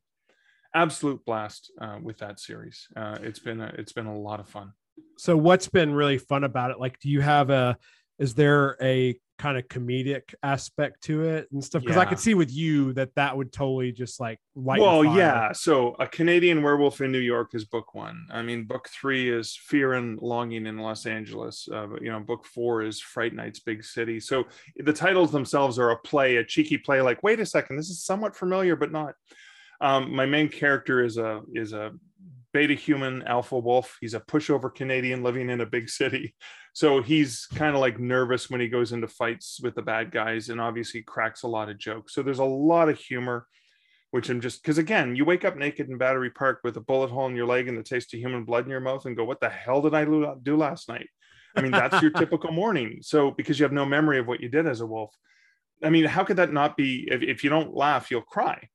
[0.74, 2.86] absolute blast uh, with that series.
[2.96, 4.72] Uh, it's been a, it's been a lot of fun.
[5.18, 6.78] So, what's been really fun about it?
[6.78, 7.76] Like, do you have a
[8.18, 12.02] is there a kind of comedic aspect to it and stuff because yeah.
[12.02, 15.96] i could see with you that that would totally just like light well yeah so
[15.98, 18.26] a canadian werewolf in new york is book one.
[18.30, 22.20] I mean book three is fear and longing in los angeles uh, but, you know
[22.20, 24.20] book four is fright nights big city.
[24.20, 24.44] So
[24.76, 28.04] the titles themselves are a play a cheeky play like wait a second this is
[28.04, 29.14] somewhat familiar but not.
[29.80, 31.90] Um, my main character is a is a
[32.52, 33.96] beta human alpha wolf.
[34.00, 36.34] He's a pushover Canadian living in a big city.
[36.74, 40.48] So he's kind of like nervous when he goes into fights with the bad guys
[40.48, 42.14] and obviously cracks a lot of jokes.
[42.14, 43.46] So there's a lot of humor,
[44.10, 47.10] which I'm just because again, you wake up naked in Battery Park with a bullet
[47.10, 49.24] hole in your leg and the taste of human blood in your mouth and go,
[49.24, 51.08] What the hell did I do last night?
[51.54, 52.98] I mean, that's your typical morning.
[53.02, 55.14] So because you have no memory of what you did as a wolf.
[55.84, 57.08] I mean, how could that not be?
[57.10, 58.68] If, if you don't laugh, you'll cry.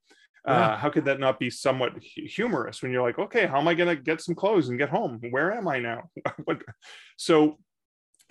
[0.46, 0.70] Yeah.
[0.70, 3.74] Uh, how could that not be somewhat humorous when you're like, okay, how am I
[3.74, 5.20] going to get some clothes and get home?
[5.30, 6.10] Where am I now?
[7.18, 7.58] so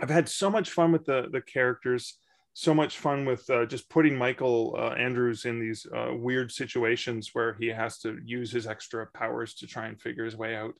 [0.00, 2.18] I've had so much fun with the the characters,
[2.54, 7.30] so much fun with uh, just putting Michael uh, Andrews in these uh, weird situations
[7.32, 10.74] where he has to use his extra powers to try and figure his way out,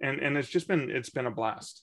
[0.00, 1.82] and and it's just been it's been a blast.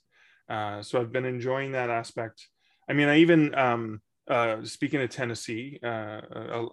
[0.49, 2.47] Uh, so I've been enjoying that aspect.
[2.89, 4.01] I mean, I even um,
[4.31, 6.21] uh, speaking of Tennessee, uh,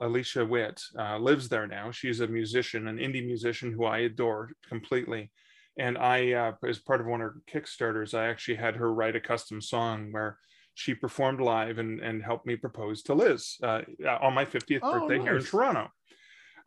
[0.01, 1.91] Alicia Witt uh, lives there now.
[1.91, 5.33] She's a musician, an indie musician who I adore completely.
[5.77, 9.17] And I, uh, as part of one of her Kickstarters, I actually had her write
[9.17, 10.39] a custom song where
[10.75, 13.83] she performed live and, and helped me propose to Liz uh,
[14.21, 15.27] on my 50th oh, birthday nice.
[15.27, 15.89] here in Toronto.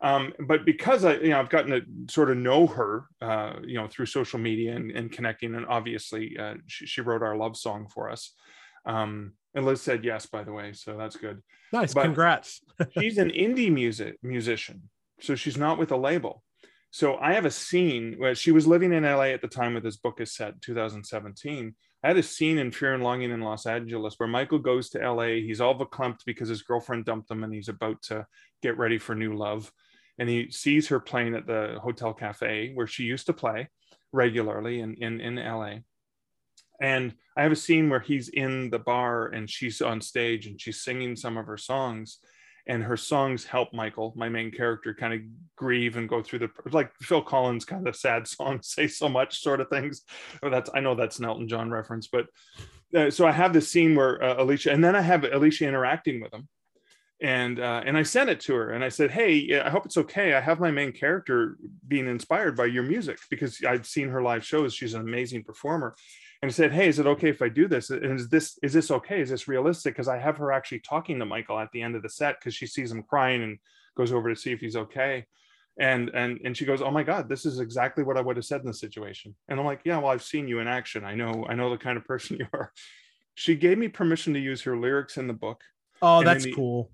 [0.02, 3.78] Um, but because I, you know, I've gotten to sort of know her, uh, you
[3.78, 6.36] know, through social media and, and connecting, and obviously
[6.66, 8.34] she, she, wrote our love song for us.
[8.84, 11.42] Um, and Liz said yes, by the way, so that's good.
[11.72, 12.60] Nice, but congrats.
[12.98, 14.88] she's an indie music musician,
[15.20, 16.42] so she's not with a label.
[16.90, 19.80] So I have a scene where she was living in LA at the time where
[19.80, 21.74] this book is set, 2017.
[22.04, 25.10] I had a scene in Fear and Longing in Los Angeles where Michael goes to
[25.10, 25.36] LA.
[25.40, 28.26] He's all verklempt because his girlfriend dumped him and he's about to
[28.60, 29.72] get ready for new love.
[30.18, 33.70] And he sees her playing at the Hotel Cafe where she used to play
[34.12, 35.76] regularly in, in, in LA.
[36.82, 40.60] And I have a scene where he's in the bar and she's on stage and
[40.60, 42.18] she's singing some of her songs
[42.66, 45.20] and her songs help Michael, my main character, kind of
[45.56, 49.40] grieve and go through the like Phil Collins kind of sad songs say so much
[49.40, 50.02] sort of things.
[50.42, 52.26] That's I know that's an Elton John reference, but
[52.94, 56.20] uh, so I have this scene where uh, Alicia, and then I have Alicia interacting
[56.20, 56.48] with him,
[57.20, 59.96] and uh, and I sent it to her, and I said, "Hey, I hope it's
[59.96, 60.34] okay.
[60.34, 61.56] I have my main character
[61.88, 64.74] being inspired by your music because I've seen her live shows.
[64.74, 65.96] She's an amazing performer."
[66.42, 67.90] And said, "Hey, is it okay if I do this?
[67.90, 69.20] And is this is this okay?
[69.20, 69.94] Is this realistic?
[69.94, 72.54] Because I have her actually talking to Michael at the end of the set because
[72.54, 73.58] she sees him crying and
[73.96, 75.26] goes over to see if he's okay."
[75.78, 78.44] And and and she goes, "Oh my God, this is exactly what I would have
[78.44, 81.04] said in the situation." And I'm like, "Yeah, well, I've seen you in action.
[81.04, 82.72] I know I know the kind of person you are."
[83.34, 85.62] She gave me permission to use her lyrics in the book.
[86.02, 86.90] Oh, that's the, cool.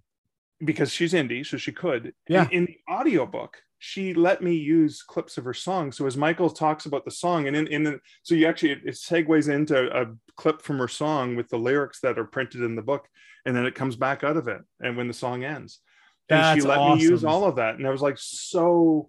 [0.64, 2.12] Because she's indie, so she could.
[2.28, 2.46] Yeah.
[2.52, 5.92] In, in the audiobook, she let me use clips of her song.
[5.92, 8.80] So as Michael talks about the song, and in, in the, so you actually it,
[8.84, 10.06] it segues into a
[10.36, 13.08] clip from her song with the lyrics that are printed in the book,
[13.46, 15.78] and then it comes back out of it, and when the song ends,
[16.28, 16.98] and That's she let awesome.
[16.98, 19.08] me use all of that, and I was like so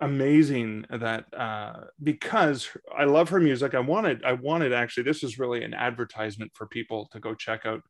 [0.00, 5.38] amazing that uh because I love her music, I wanted I wanted actually this is
[5.38, 7.82] really an advertisement for people to go check out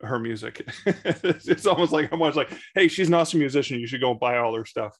[0.00, 0.66] her music.
[0.86, 3.80] it's almost like I'm almost like, hey, she's an awesome musician.
[3.80, 4.94] You should go buy all her stuff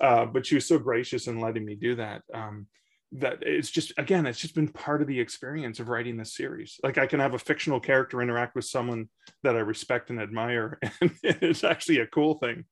[0.00, 2.66] uh, but she was so gracious in letting me do that um,
[3.12, 6.80] that it's just again it's just been part of the experience of writing this series.
[6.82, 9.08] Like i can have a fictional character interact with someone
[9.42, 12.64] that i respect and admire and it's actually a cool thing.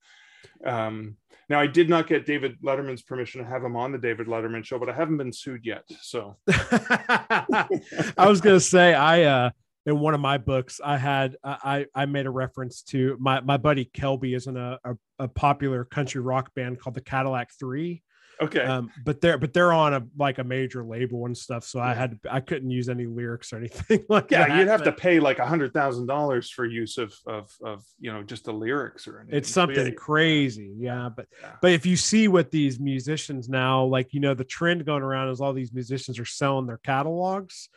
[0.66, 1.16] Um,
[1.48, 4.64] now i did not get david letterman's permission to have him on the david letterman
[4.64, 6.36] show but i haven't been sued yet so.
[6.48, 9.50] I was gonna say I uh
[9.86, 13.56] in one of my books I had I I made a reference to my my
[13.56, 18.02] buddy Kelby is in a, a, a popular country rock band called the Cadillac Three.
[18.40, 21.80] okay Um, but they're but they're on a like a major label and stuff, so
[21.80, 24.58] I had I couldn't use any lyrics or anything like yeah that.
[24.58, 28.12] you'd have to pay like a hundred thousand dollars for use of of of you
[28.12, 31.08] know just the lyrics or anything It's something yeah, crazy, yeah.
[31.14, 31.52] But Yeah.
[31.60, 35.28] but if you see what these musicians now, like you know, the trend going around
[35.30, 37.68] is all these musicians are selling their catalogs,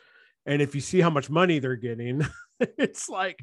[0.46, 2.22] and if you see how much money they're getting,
[2.78, 3.38] it's like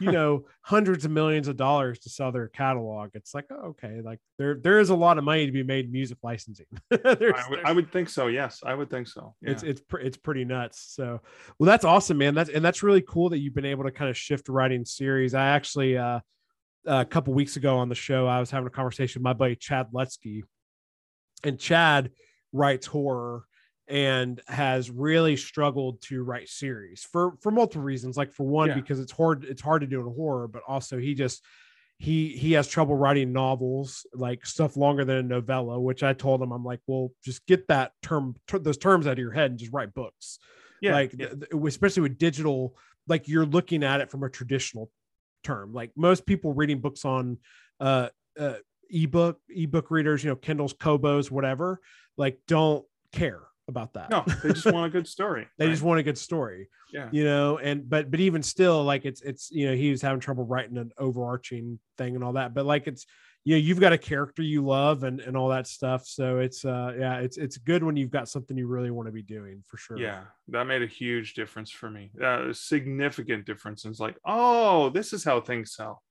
[0.00, 3.10] you know hundreds of millions of dollars to sell their catalog.
[3.14, 5.86] It's like oh, okay, like there there is a lot of money to be made
[5.86, 6.66] in music licensing.
[6.92, 9.52] I would, I would think so yes i would think so yeah.
[9.52, 10.92] it's it's it's pretty nuts.
[10.94, 11.20] So,
[11.58, 12.34] well, that's awesome, man.
[12.34, 15.34] That's and that's really cool that you've been able to kind of shift writing series.
[15.34, 16.20] I actually uh,
[16.86, 19.56] a couple weeks ago on the show, I was having a conversation with my buddy
[19.56, 20.42] Chad Lutzke,
[21.44, 22.10] and Chad
[22.52, 23.44] writes horror
[23.88, 28.16] and has really struggled to write series for for multiple reasons.
[28.16, 28.74] Like for one, Yeah.
[28.74, 31.42] because it's hard it's hard to do in horror, but also he just
[31.98, 36.40] he he has trouble writing novels like stuff longer than a novella which i told
[36.40, 39.50] him i'm like well just get that term ter- those terms out of your head
[39.50, 40.38] and just write books
[40.80, 41.30] yeah like yeah.
[41.30, 42.76] th- especially with digital
[43.08, 44.92] like you're looking at it from a traditional
[45.42, 47.36] term like most people reading books on
[47.80, 48.08] uh,
[48.38, 48.54] uh
[48.90, 51.80] ebook ebook readers you know kindles kobos whatever
[52.16, 54.10] like don't care about that.
[54.10, 55.70] No they just want a good story they right?
[55.70, 57.08] just want a good story yeah.
[57.12, 60.20] you know and but but even still like it's it's you know he was having
[60.20, 63.06] trouble writing an overarching thing and all that but like it's
[63.44, 66.64] you know you've got a character you love and and all that stuff so it's
[66.64, 69.62] uh yeah it's it's good when you've got something you really want to be doing
[69.66, 69.98] for sure.
[69.98, 73.84] Yeah that made a huge difference for me uh, a significant difference.
[73.84, 76.02] And it's like oh this is how things sell.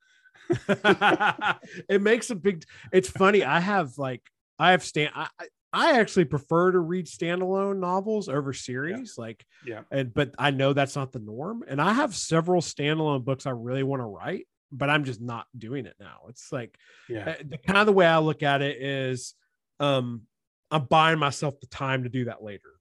[1.90, 4.22] It makes a big it's funny i have like
[4.58, 5.28] i have stand I,
[5.74, 9.82] I- actually prefer to read standalone novels over series like yeah.
[9.92, 13.52] and but i know that's not the norm and i have several standalone books i
[13.52, 16.22] really want to write but i'm just not doing it now.
[16.30, 16.78] It's like
[17.10, 17.30] yeah.
[17.30, 19.34] uh, the kind of the way i look at it is
[19.80, 20.24] um
[20.72, 22.74] i'm buying myself the time to do that later.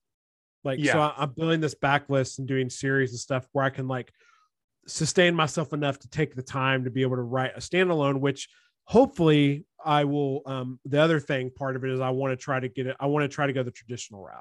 [0.64, 3.87] Like so I, i'm building this backlist and doing series and stuff where i can
[3.87, 4.12] like
[4.89, 8.49] sustain myself enough to take the time to be able to write a standalone which
[8.84, 12.61] hopefully i will um the other thing part of it is i want to try
[12.61, 14.41] to get it i want to try to go the traditional route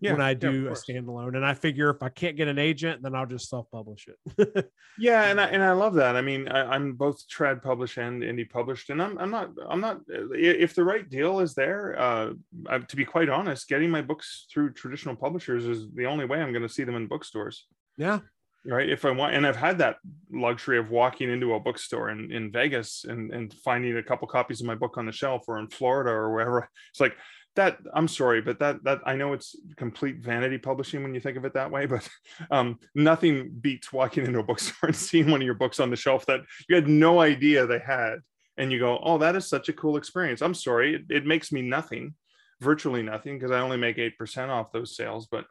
[0.00, 2.58] yeah when i yeah, do a standalone and i figure if i can't get an
[2.58, 4.70] agent then i'll just self-publish it.
[5.00, 8.22] Yeah and I, and I love that i mean I, i'm both trad published and
[8.22, 12.30] indie published and i'm, I'm not i'm not if the right deal is there uh
[12.68, 16.40] I, to be quite honest getting my books through traditional publishers is the only way
[16.40, 17.66] i'm going to see them in bookstores.
[17.96, 18.20] Yeah
[18.68, 19.96] right if i want and i've had that
[20.30, 24.60] luxury of walking into a bookstore in, in vegas and, and finding a couple copies
[24.60, 27.16] of my book on the shelf or in florida or wherever it's like
[27.58, 31.36] that I'm sorry, but that that I know it's complete vanity publishing when you think
[31.36, 32.08] of it that way, but
[32.52, 35.96] um, nothing beats walking into a bookstore and seeing one of your books on the
[35.96, 38.20] shelf that you had no idea they had,
[38.56, 41.50] and you go, "Oh, that is such a cool experience." I'm sorry, it, it makes
[41.50, 42.14] me nothing,
[42.60, 45.44] virtually nothing, because I only make eight percent off those sales, but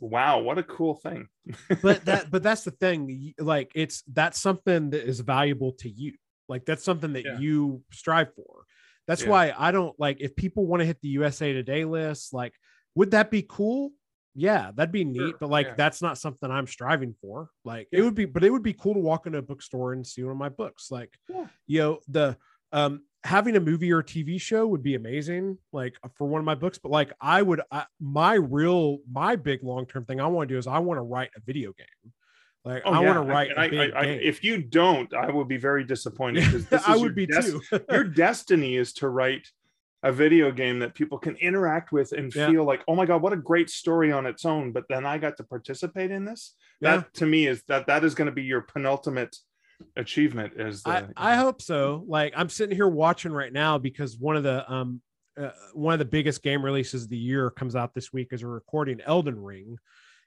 [0.00, 1.28] wow what a cool thing.
[1.82, 6.12] But that but that's the thing like it's that's something that is valuable to you.
[6.48, 7.38] Like that's something that Yeah.
[7.38, 8.64] you strive for.
[9.06, 9.30] That's Yeah.
[9.30, 12.54] why i don't like if people want to hit the usa today list like
[12.94, 13.92] would that be cool?
[14.34, 15.74] Yeah that'd be neat Sure, but like yeah.
[15.76, 17.48] that's not something i'm striving for.
[17.64, 20.06] Like it would be but it would be cool to walk into a bookstore and
[20.06, 20.90] see one of my books.
[20.90, 21.12] Like
[21.66, 22.36] you know the
[22.72, 26.44] um having a movie or tv show would be amazing like uh, for one of
[26.44, 30.48] my books but like i would I, my real my big long-term thing i want
[30.48, 32.12] to do is i want to write a video game
[32.64, 33.06] like Oh, i yeah.
[33.14, 34.20] want to write a I- I- I- game.
[34.22, 37.60] if you don't i will be very disappointed because i would be des- too
[37.90, 39.48] your destiny is to write
[40.04, 42.48] a video game that people can interact with and Yeah.
[42.50, 45.18] feel like oh my god what a great story on its own but then i
[45.18, 46.98] got to participate in this Yeah.
[46.98, 49.36] that to me is that that is going to be your penultimate
[49.96, 52.04] achievement is the, I, I hope so.
[52.06, 55.00] Like I'm sitting here watching right now because one of the um
[55.40, 58.42] uh, one of the biggest game releases of the year comes out this week as
[58.42, 59.76] we're recording Elden Ring,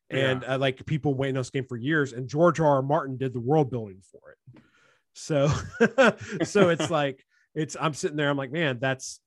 [0.09, 2.67] and uh, like people waiting on this game for years, and George R.
[2.67, 2.81] R.
[2.81, 4.61] Martin did the world building for it.
[5.13, 5.49] So,
[6.45, 7.25] so it's like
[7.55, 8.29] it's I'm sitting there.
[8.29, 9.19] I'm like, man, that's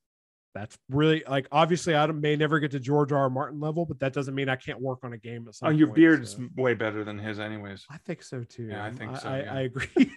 [0.54, 3.22] that's really like obviously I may never get to George R.
[3.22, 3.30] R.
[3.30, 5.70] Martin level, but that doesn't mean I can't work on a game at some oh
[5.72, 6.48] your point, beard is so.
[6.56, 8.68] way better than his anyways I think so too.
[8.70, 9.54] Yeah, I think so, I, yeah.
[9.54, 10.14] I agree.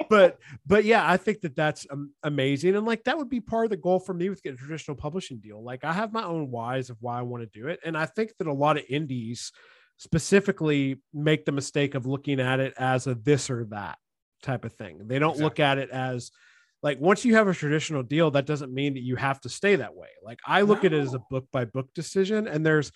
[0.10, 3.64] but but yeah, I think that that's um, amazing, and like that would be part
[3.64, 5.62] of the goal for me with getting a traditional publishing deal.
[5.62, 8.06] Like I have my own whys of why I want to do it, and I
[8.06, 9.52] think that a lot of indies
[9.96, 13.98] specifically make the mistake of looking at it as a this or that
[14.42, 15.08] type of thing.
[15.08, 16.30] They don't look at it as
[16.82, 19.76] like once you have a traditional deal, that doesn't mean that you have to stay
[19.76, 20.08] that way.
[20.22, 22.92] Like I look at it as a book by book decision, and there's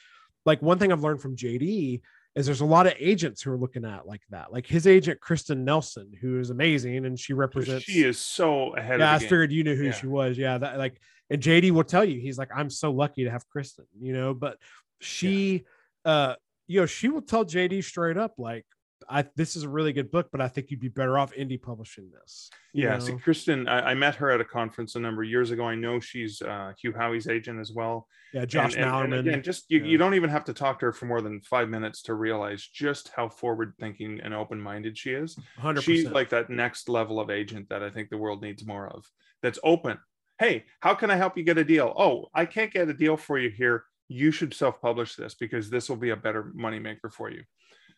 [0.47, 2.01] like one thing I've learned from JD
[2.35, 4.53] is there's a lot of agents who are looking at like that.
[4.53, 7.85] Like his agent Kristin Nelson, who is amazing, and she represents.
[7.85, 9.29] she is so ahead Yeah, I of the game.
[9.31, 9.93] figured you knew who Yeah.
[9.93, 10.39] she was.
[10.39, 10.97] Yeah, that like,
[11.29, 14.33] and JD will tell you he's like, I'm so lucky to have Kristin, you know.
[14.33, 14.57] But
[15.01, 15.65] she,
[16.05, 16.37] uh,
[16.69, 18.65] you know, she will tell JD straight up like,
[19.09, 21.61] I this is a really good book, but I think you'd be better off indie
[21.61, 22.51] publishing this.
[22.75, 22.99] yeah know?
[23.01, 25.75] see kristin I, I met her at a conference a number of years ago i
[25.75, 29.19] know she's uh Hugh Howey's agent as well yeah, Josh and, and- and Malerman.
[29.29, 29.87] again, just you, Yeah.
[29.91, 32.67] you don't even have to talk to her for more than five minutes to realize
[32.67, 35.37] just how forward thinking and open minded she is.
[35.61, 35.83] 100%.
[35.83, 39.05] She's like that next level of agent that I think the world needs more of.
[39.43, 39.99] That's open.
[40.39, 41.93] Hey, how can I help you get a deal?
[41.95, 43.85] Oh, I can't get a deal for you here.
[44.09, 47.43] You should self-publish this because this will be a better moneymaker for you.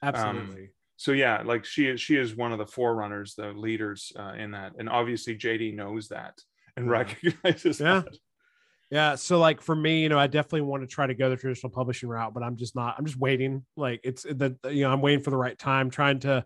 [0.02, 0.70] absolutely.
[0.96, 4.52] So yeah, like she is she is one of the forerunners, the leaders uh, in
[4.52, 6.38] that, and obviously JD knows that
[6.76, 6.92] and Yeah.
[6.92, 8.00] recognizes Yeah.
[8.00, 8.16] that.
[8.90, 9.14] Yeah.
[9.16, 11.70] So like for me, you know, I definitely want to try to go the traditional
[11.70, 13.64] publishing route, but I'm just not, I'm just waiting.
[13.76, 16.44] Like it's the, you know, I'm waiting for the right time, trying to,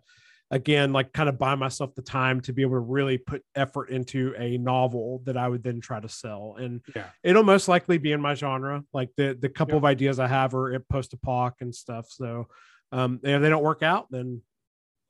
[0.49, 3.91] again, like kind of buy myself the time to be able to really put effort
[3.91, 6.55] into a novel that I would then try to sell.
[6.57, 7.09] And Yeah.
[7.23, 8.83] it'll most likely be in my genre.
[8.93, 12.07] Like the, the couple of ideas I have are at post apoc and stuff.
[12.09, 12.47] So
[12.91, 14.41] um, and if they don't work out, then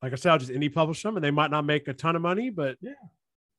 [0.01, 2.15] like I said, I'll just indie publish them and they might not make a ton
[2.15, 2.93] of money, but yeah,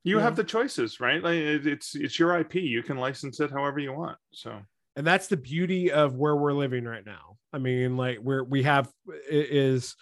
[0.04, 1.22] You have the choices, right?
[1.22, 2.54] Like it's it's your IP.
[2.56, 4.16] You can license it however you want.
[4.32, 4.58] So
[4.96, 8.64] and that's the beauty of where we're living right now i mean like where we
[8.64, 8.90] have
[9.30, 9.94] is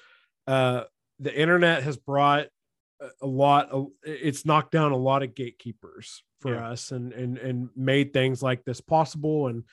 [0.47, 0.83] uh
[1.19, 2.47] the internet has brought
[3.01, 6.71] a- a lot of, it's knocked down a lot of gatekeepers for Yeah.
[6.71, 9.64] us and and and made things like this possible and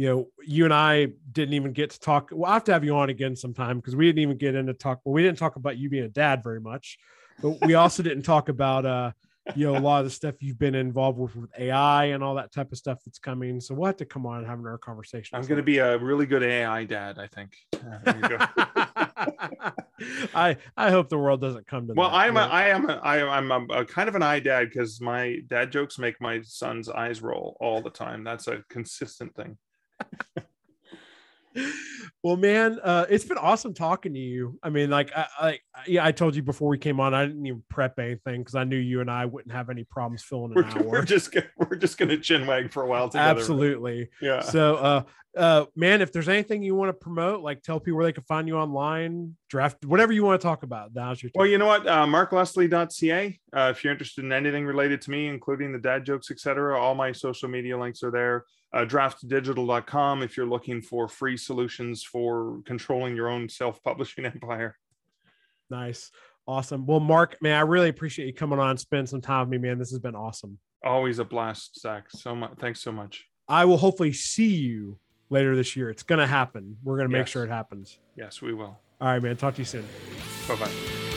[0.00, 2.96] you know you and i didn't even get to talk we'll have to have you
[2.96, 5.76] on again sometime because we didn't even get into talk well we didn't talk about
[5.76, 6.96] you being a dad very much
[7.42, 9.12] but we also didn't talk about uh
[9.54, 12.34] you know a lot of the stuff you've been involved with with AI and all
[12.36, 13.60] that type of stuff that's coming.
[13.60, 15.36] So we'll have to come on and have another conversation.
[15.36, 17.18] I'm going to be a really good AI dad.
[17.18, 17.56] I think.
[17.74, 18.38] Uh, there you go.
[20.34, 22.16] I I hope the world doesn't come to well, that.
[22.16, 22.40] I'm a.
[22.40, 25.72] I am a, I, I'm a, a kind of an eye dad because my dad
[25.72, 28.22] jokes make my son's eyes roll all the time.
[28.24, 29.56] That's a consistent thing.
[32.22, 34.58] Well, man, uh, it's been awesome talking to you.
[34.62, 37.44] I mean, like, I, I, yeah, I told you before we came on, I didn't
[37.46, 40.64] even prep anything because I knew you and I wouldn't have any problems filling an
[40.74, 43.40] We're, we're just gonna, we're just gonna chin wag for a while together.
[43.40, 44.08] Absolutely.
[44.20, 44.40] Yeah.
[44.40, 45.02] So, uh,
[45.36, 48.24] uh, man, if there's anything you want to promote, like tell people where they can
[48.24, 50.92] find you online, draft, whatever you want to talk about.
[50.94, 51.38] Now's your time.
[51.40, 51.86] Well, you know what?
[51.86, 53.40] Uh, MarkLeslie.ca.
[53.52, 56.94] Uh, if you're interested in anything related to me, including the dad jokes, etc., all
[56.94, 58.44] my social media links are there.
[58.72, 64.76] Uh, draft2digital.com if you're looking for free solutions for controlling your own self-publishing empire.
[65.68, 66.10] Nice.
[66.46, 66.86] Awesome.
[66.86, 69.78] Well, Mark, man, I really appreciate you coming on spending some time with me, man.
[69.78, 70.58] This has been awesome.
[70.84, 72.10] Always a blast, Zach.
[72.10, 72.52] So much.
[72.58, 73.26] Thanks so much.
[73.48, 74.98] I will hopefully see you
[75.28, 75.90] later this year.
[75.90, 76.76] It's going to happen.
[76.82, 77.98] We're going to make sure it happens.
[78.16, 78.78] Yes, we will.
[79.00, 79.36] All right, man.
[79.36, 79.86] Talk to you soon.
[80.48, 81.09] Bye bye.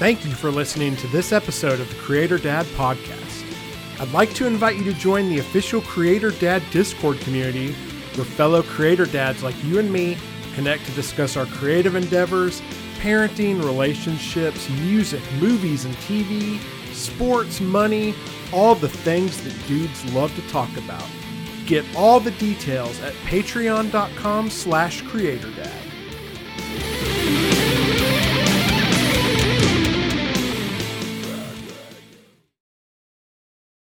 [0.00, 3.44] Thank you for listening to this episode of the Creator Dad Podcast.
[4.00, 7.74] I'd like to invite you to join the official Creator Dad Discord community
[8.14, 10.16] where fellow creator dads like you and me
[10.54, 12.62] connect to discuss our creative endeavors,
[13.00, 16.58] parenting, relationships, music, movies and TV,
[16.94, 18.14] sports, money,
[18.54, 21.06] all the things that dudes love to talk about.
[21.66, 25.79] Get all the details at patreon.com slash creatordad.